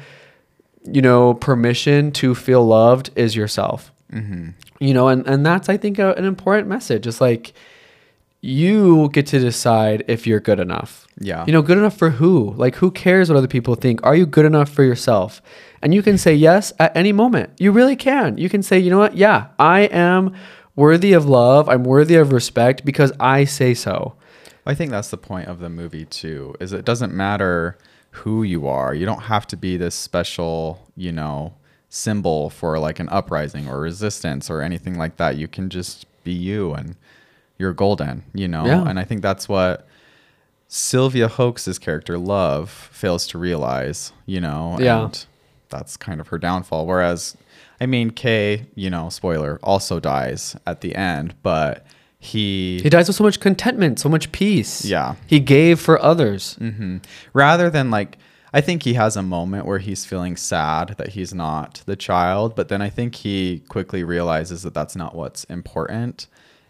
[0.85, 3.93] you know, permission to feel loved is yourself.
[4.13, 4.51] Mm-hmm.
[4.81, 7.07] You know, and and that's I think a, an important message.
[7.07, 7.53] It's like
[8.41, 11.07] you get to decide if you're good enough.
[11.19, 11.45] Yeah.
[11.47, 12.53] You know, good enough for who?
[12.57, 14.05] Like, who cares what other people think?
[14.05, 15.43] Are you good enough for yourself?
[15.83, 17.51] And you can say yes at any moment.
[17.59, 18.39] You really can.
[18.39, 19.17] You can say, you know what?
[19.17, 20.35] Yeah, I am
[20.77, 21.69] worthy of love.
[21.69, 24.15] I'm worthy of respect because I say so.
[24.65, 26.55] I think that's the point of the movie too.
[26.61, 27.77] Is it doesn't matter
[28.11, 28.95] who you are.
[28.95, 31.55] You don't have to be this special, you know,
[31.89, 35.37] symbol for like an uprising or resistance or anything like that.
[35.37, 36.97] You can just be you and
[37.59, 38.67] you're golden, you know.
[38.67, 38.87] Yeah.
[38.89, 39.87] And I think that's what
[40.69, 44.77] Sylvia Hoeks's character Love fails to realize, you know.
[44.79, 45.05] Yeah.
[45.05, 45.27] And
[45.71, 46.87] that's kind of her downfall.
[46.87, 47.37] Whereas,
[47.81, 51.87] I mean, Kay, you know, spoiler, also dies at the end, but
[52.19, 54.85] he, He dies with so much contentment, so much peace.
[54.85, 55.15] Yeah.
[55.27, 56.55] He gave for others.
[56.55, 56.99] hmm
[57.33, 58.19] rather than like,
[58.53, 62.55] I think he has a moment where he's feeling sad that he's not the child,
[62.57, 66.27] but then I think he quickly realizes that that's not what's important,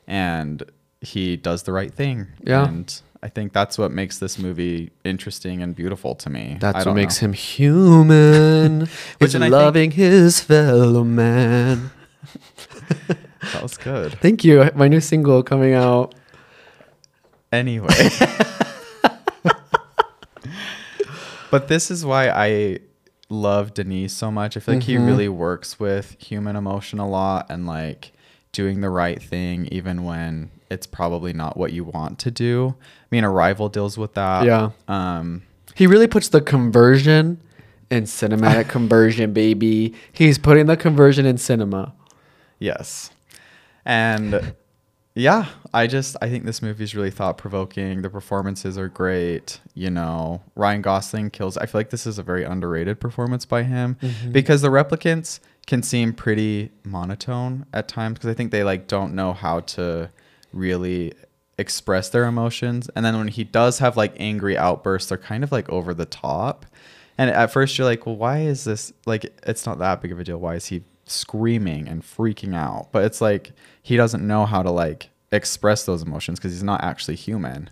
[0.07, 0.63] and
[1.01, 2.27] he does the right thing.
[2.43, 2.67] Yeah.
[2.67, 6.57] and I think that's what makes this movie interesting and beautiful to me.
[6.61, 7.27] That's what makes know.
[7.27, 8.81] him human.
[9.19, 11.91] Which is I think- loving his fellow man.
[13.53, 14.19] That was good.
[14.21, 14.69] Thank you.
[14.75, 16.15] My new single coming out.
[17.53, 17.89] Anyway.
[21.51, 22.79] but this is why I
[23.29, 24.57] love Denis so much.
[24.57, 25.07] I feel like he Mhm.
[25.07, 28.13] really works with human emotion a lot and like
[28.53, 32.75] doing the right thing even when it's probably not what you want to do.
[32.81, 34.45] I mean, Arrival deals with that.
[34.45, 34.71] Yeah.
[34.89, 35.43] Um
[35.75, 37.39] He really puts the conversion
[37.91, 39.95] in cinematic conversion, baby.
[40.13, 41.93] He's putting the conversion in cinema.
[42.59, 43.11] Yes.
[43.85, 44.55] And
[45.19, 48.03] yeah, I just I think this movie is really thought provoking.
[48.03, 49.61] The performances are great.
[49.75, 51.57] You know, Ryan Gosling kills.
[51.57, 54.31] I feel like this is a very underrated performance by him mm-hmm.
[54.31, 59.15] because the replicants can seem pretty monotone at times because I think they like don't
[59.15, 60.11] know how to
[60.53, 61.13] really
[61.59, 62.89] express their emotions.
[62.95, 66.07] And then when he does have like angry outbursts, they're kind of like over the
[66.07, 66.65] top.
[67.19, 70.21] And at first you're like, well, why is this like it's not that big of
[70.21, 70.39] a deal.
[70.39, 72.89] Why is he screaming and freaking out?
[72.93, 73.53] But it's like
[73.83, 77.71] he doesn't know how to like express those emotions because he's not actually human.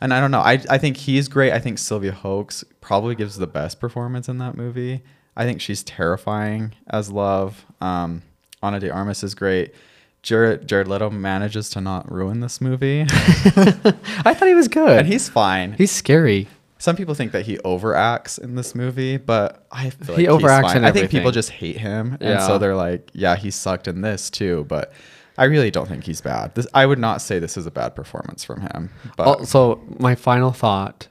[0.00, 0.40] And I don't know.
[0.40, 1.52] I, I think he's great.
[1.52, 5.02] I think Sylvia Hoeks probably gives the best performance in that movie.
[5.36, 7.64] I think she's terrifying as Love.
[7.80, 8.22] Um,
[8.62, 9.74] Ana de Armas is great.
[10.22, 13.02] Jared, Jared Leto manages to not ruin this movie.
[13.08, 14.98] I thought he was good.
[15.00, 15.72] and he's fine.
[15.72, 16.48] he's scary.
[16.84, 20.28] Some people think that he overacts in this movie, but I feel like He he's
[20.34, 24.02] overacts I think people just hate him, and so they're like, "Yeah, he sucked in
[24.02, 24.92] this too." But
[25.38, 26.54] I really don't think he's bad.
[26.54, 28.90] This, I would not say this is a bad performance from him.
[29.16, 31.08] But Also, my final thought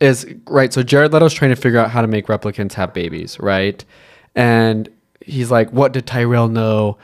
[0.00, 0.72] is right.
[0.72, 3.84] So Jared Leto's trying to figure out how to make replicants have babies, right?
[4.34, 4.88] And
[5.20, 6.96] he's like, "What did Tyrell know?"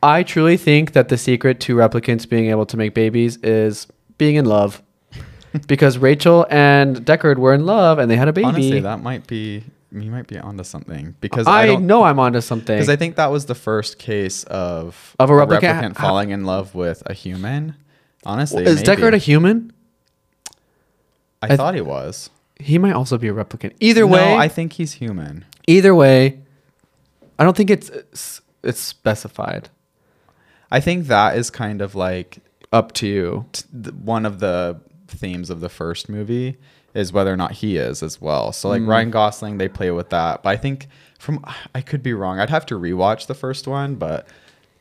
[0.00, 4.36] I truly think that the secret to replicants being able to make babies is being
[4.36, 4.80] in love,
[5.66, 8.46] because Rachael and Deckard were in love and they had a baby.
[8.46, 12.40] honestly, that might be you might be onto something because I, I, know I'm onto
[12.40, 12.74] something.
[12.76, 16.74] because I think that was the first case of Of a replicant- falling in love
[16.74, 17.76] with a human.
[18.26, 19.02] Honestly, is maybe.
[19.02, 19.72] Deckard a human?
[21.42, 22.30] I, I th- thought he was.
[22.58, 23.74] He might also be a replicant.
[23.80, 25.44] Either No, way, I think he's human.
[25.66, 26.40] either way,
[27.38, 29.68] I don't think it's it's, it's specified.
[30.70, 32.38] I think that is kind of like
[32.72, 33.44] Up to you.
[33.52, 36.56] t- one of the themes of the first movie
[36.94, 38.52] is whether or not he is as well.
[38.52, 38.88] So like Mm.
[38.88, 40.42] Ryan Gosling, they play with that.
[40.42, 40.86] But I think
[41.18, 41.44] from
[41.74, 42.38] I could be wrong.
[42.38, 44.28] I'd have to rewatch the first one, but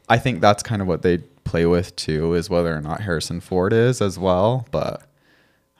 [0.09, 3.39] I think that's kind of what they play with too, is whether or not Harrison
[3.39, 4.67] Ford is as well.
[4.71, 5.01] But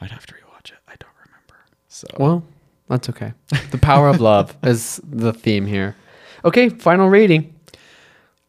[0.02, 0.80] I'd have to rewatch it.
[0.88, 1.56] I don't remember.
[1.88, 2.44] So Well,
[2.88, 3.34] that's okay.
[3.72, 5.96] The power of love is the theme here.
[6.46, 7.54] Okay, final rating.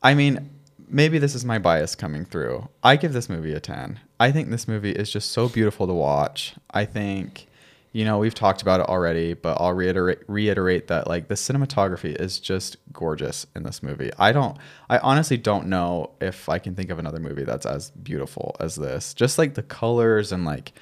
[0.03, 0.51] I mean,
[0.89, 2.69] maybe this is my bias coming through.
[2.83, 3.99] I give this movie a 10.
[4.25, 6.55] I think this movie is just so beautiful to watch.
[6.71, 7.47] I think,
[7.93, 12.19] you know, we've talked about it already, but I'll reiterate reiterate that like the cinematography
[12.19, 14.11] is just gorgeous in this movie.
[14.19, 14.57] I don't
[14.89, 18.77] I honestly don't know if I can think of another movie that's as beautiful as
[18.77, 19.13] this.
[19.13, 20.73] Just like the colors and like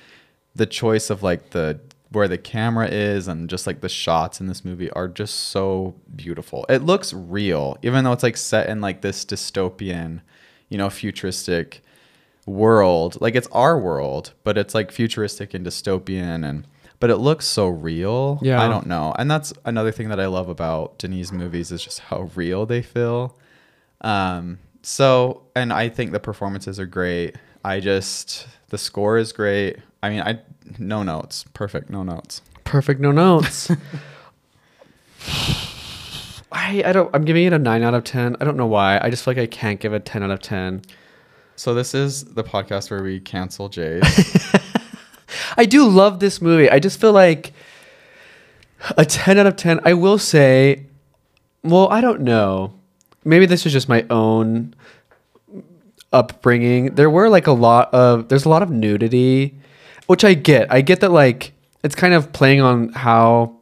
[0.54, 1.80] the choice of like the
[2.12, 5.96] where the camera is and just like the shots in this movie are just so
[6.14, 6.64] beautiful.
[6.68, 10.20] It looks real, even though it's like set in like this dystopian,
[10.68, 11.82] you know, futuristic
[12.46, 13.20] world.
[13.20, 16.66] Like it's our world, but it's like futuristic and dystopian and
[17.00, 18.38] but it looks so real.
[18.42, 18.62] Yeah.
[18.62, 19.12] I don't know.
[19.18, 22.82] And that's another thing that I love about Denis's movies is just how real they
[22.82, 23.36] feel.
[24.00, 27.36] Um so and I think the performances are great.
[27.64, 29.78] I just the score is great.
[30.02, 30.40] I mean, I
[30.78, 31.44] no notes.
[31.54, 32.40] Perfect, no notes.
[32.64, 33.70] Perfect, no notes.
[36.52, 37.10] I I don't.
[37.14, 38.36] I'm giving it a nine out of ten.
[38.40, 38.98] I don't know why.
[39.00, 40.82] I just feel like I can't give it ten out of ten.
[41.62, 44.02] So this is the podcast where we cancel Jace.
[45.56, 46.68] I do love this movie.
[46.68, 47.52] I just feel like
[48.96, 49.78] a 10 out of 10.
[49.84, 50.86] I will say,
[51.62, 52.74] well, I don't know.
[53.24, 54.74] Maybe this is just my own
[56.12, 56.96] upbringing.
[56.96, 59.54] There were like a lot of, there's a lot of nudity,
[60.08, 60.66] which I get.
[60.68, 61.52] I get that like
[61.84, 63.54] it's kind of playing on how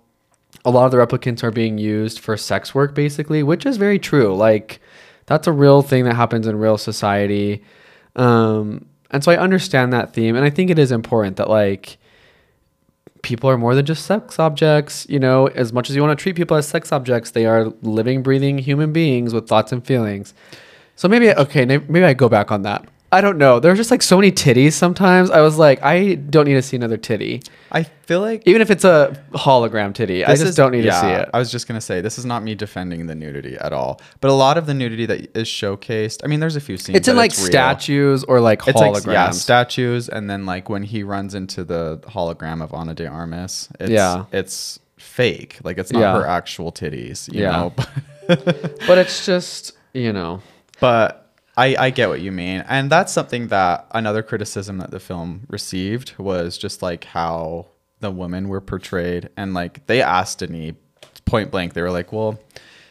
[0.65, 3.99] a lot of the replicants are being used for sex work, basically, which is very
[3.99, 4.35] true.
[4.35, 4.81] Like
[5.27, 7.63] that's a real thing that happens in real society.
[8.17, 11.99] Um, and so I understand that theme, and I think it is important that like
[13.23, 15.07] people are more than just sex objects.
[15.09, 17.67] You know, as much as you want to treat people as sex objects, they are
[17.83, 20.35] living, breathing human beings with thoughts and feelings.
[20.97, 22.87] So maybe okay, maybe I go back on that.
[23.13, 23.59] I don't know.
[23.59, 25.31] There's just like so many titties sometimes.
[25.31, 27.43] I was like, I don't need to see another titty.
[27.73, 30.93] I feel like Even if it's a hologram titty, I just is- don't need yeah,
[30.93, 31.29] to see it.
[31.35, 34.31] I was just gonna say this is not me defending the nudity at all, but
[34.31, 36.21] a lot of the nudity that is showcased.
[36.23, 36.97] I mean, there's a few scenes.
[36.99, 37.47] It's in like real.
[37.47, 39.07] statues or like It's holograms.
[39.07, 43.07] like yeah, statues, and then like when he runs into the hologram of Ana de
[43.09, 44.27] Armas, it's, Yeah.
[44.33, 45.59] it's fake.
[45.65, 46.15] Like it's not Yeah.
[46.15, 47.51] her actual titties, you Yeah.
[47.53, 47.73] know.
[48.29, 50.43] but it's just, you know.
[50.81, 51.20] but
[51.61, 52.65] I, I get what you mean.
[52.69, 57.67] And that's something that another criticism that the film received was just like how
[58.01, 59.29] the women were portrayed.
[59.37, 60.75] And like they asked Denis
[61.27, 62.41] point blank they were like well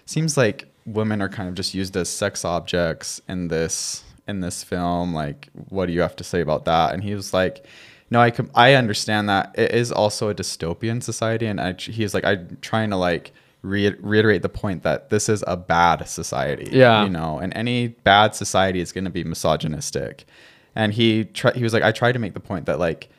[0.05, 4.63] seems like women are kind of just used as sex objects in this in this
[4.63, 5.15] film.
[5.15, 6.93] Like what do you have to say about that?
[6.93, 7.65] And he was like
[8.11, 9.57] no i com- i understand that.
[9.57, 11.47] It is also a dystopian society.
[11.47, 15.43] And I, he's like i'm trying to like re- reiterate the point that this is
[15.47, 17.03] a bad society Yeah.
[17.03, 20.25] you know and any bad society is going to be misogynistic
[20.75, 23.09] and he tri- he was like i tried to make the point that like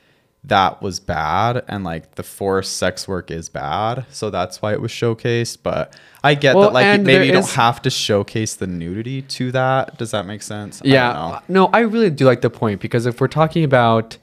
[0.43, 4.81] that was bad and like the forced sex work is bad so that's why it
[4.81, 8.67] was showcased but i get Well, that like maybe you don't have to showcase the
[8.67, 11.13] nudity to that does that make sense I don't Yeah.
[11.13, 11.41] know.
[11.49, 14.17] No, I really do like the point because if we're talking about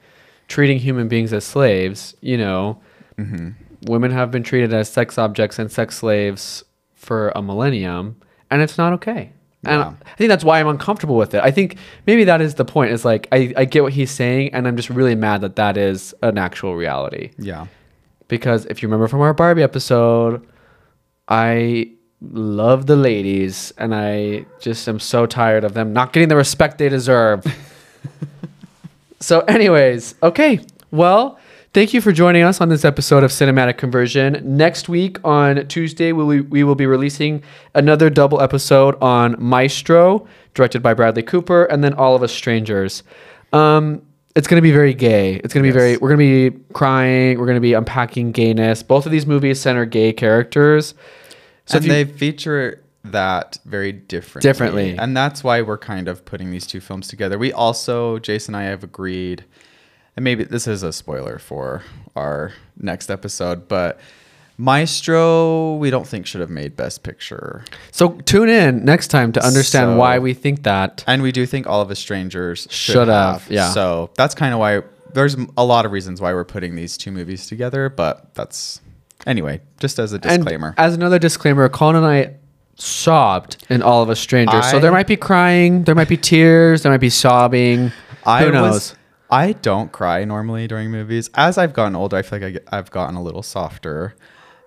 [0.48, 2.80] treating human beings as slaves, you know,
[3.18, 3.50] Mm-hmm.
[3.86, 6.64] Women have been treated as sex objects and sex slaves
[6.94, 8.16] for a millennium,
[8.50, 9.32] and it's not okay.
[9.64, 9.92] And Yeah.
[10.06, 11.42] I think that's why I'm uncomfortable with it.
[11.42, 11.76] I think
[12.06, 12.92] maybe that is the point.
[12.92, 15.76] Is like I, I get what he's saying, and I'm just really mad that that
[15.76, 17.30] is an actual reality.
[17.38, 17.66] yeah
[18.28, 20.46] Because if you remember from our Barbie episode,
[21.26, 26.36] I love the ladies and I just am so tired of them not getting the
[26.36, 27.44] respect they deserve.
[29.20, 30.60] so, anyways, okay.
[30.90, 31.38] Well,
[31.72, 34.40] thank you for joining us on this episode of Cinematic Conversion.
[34.44, 37.42] Next week on Tuesday, we, we, we will be releasing
[37.74, 43.02] another double episode on Maestro, directed by Bradley Cooper, and then All of Us Strangers.
[43.52, 44.02] Um,
[44.34, 45.34] it's going to be very gay.
[45.36, 45.74] It's going to be Yes.
[45.82, 47.38] very, we're going to be crying.
[47.38, 48.82] We're going to be unpacking gayness.
[48.82, 50.94] Both of these movies center gay characters.
[51.66, 54.48] So and you- they feature that very differently.
[54.48, 54.96] Differently.
[54.98, 57.38] And that's why we're kind of putting these two films together.
[57.38, 59.44] We also, Jason and I have agreed,
[60.18, 61.80] and maybe this is a spoiler for
[62.16, 64.00] our next episode, but
[64.56, 67.64] Maestro, we don't think should have made Best Picture.
[67.92, 71.04] so tune in next time to understand So- why we think that.
[71.06, 73.42] And we do think All of Us Strangers should, Should have.
[73.44, 73.70] have, yeah.
[73.70, 74.82] So that's kind of why
[75.14, 78.80] there's a lot of reasons why we're putting these two movies together, but that's
[79.24, 80.74] anyway, just as a disclaimer.
[80.76, 82.34] And as another disclaimer, Colin and I
[82.74, 84.68] sobbed in All of Us Strangers.
[84.68, 87.92] so there might be crying, there might be tears, there might be sobbing.
[88.26, 88.72] I Who knows?
[88.72, 88.94] Was,
[89.30, 91.30] I don't cry normally during movies.
[91.34, 94.14] As I've gotten older, I feel like I get, I've gotten a little softer.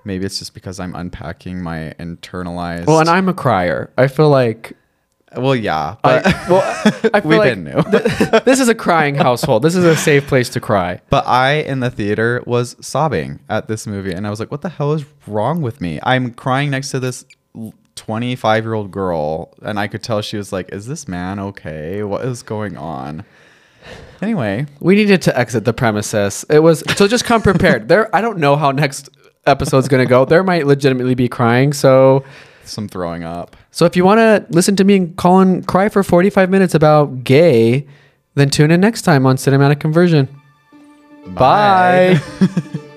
[0.03, 2.85] Maybe it's just because I'm unpacking my internalized.
[2.87, 3.91] well, and I'm a crier.
[3.97, 4.75] I feel like
[5.35, 6.83] well, yeah, but I, well,
[7.13, 7.81] I feel we like been new.
[7.83, 9.63] th- this is a crying household.
[9.63, 10.99] This is a safe place to cry.
[11.09, 14.61] But I in the theater was sobbing at this movie, and I was like, "What
[14.61, 17.23] the hell is wrong with me?" I'm crying next to this
[17.95, 22.03] 25 year old girl, and I could tell she was like, "Is this man okay?
[22.03, 23.23] What is going on?"
[24.21, 26.45] Anyway, We needed to exit the premises.
[26.49, 27.87] It was so just come prepared.
[27.87, 29.09] There, I don't know how next
[29.47, 30.25] episode's gonna go.
[30.25, 31.73] There might legitimately be crying.
[31.73, 32.23] So,
[32.63, 33.55] some throwing up.
[33.71, 37.23] so if you want to listen to me and Colin cry for 45 minutes about
[37.23, 37.87] gay,
[38.35, 40.27] then tune in next time on Cinematic Conversion.
[41.27, 42.19] Bye.
[42.39, 42.81] Bye.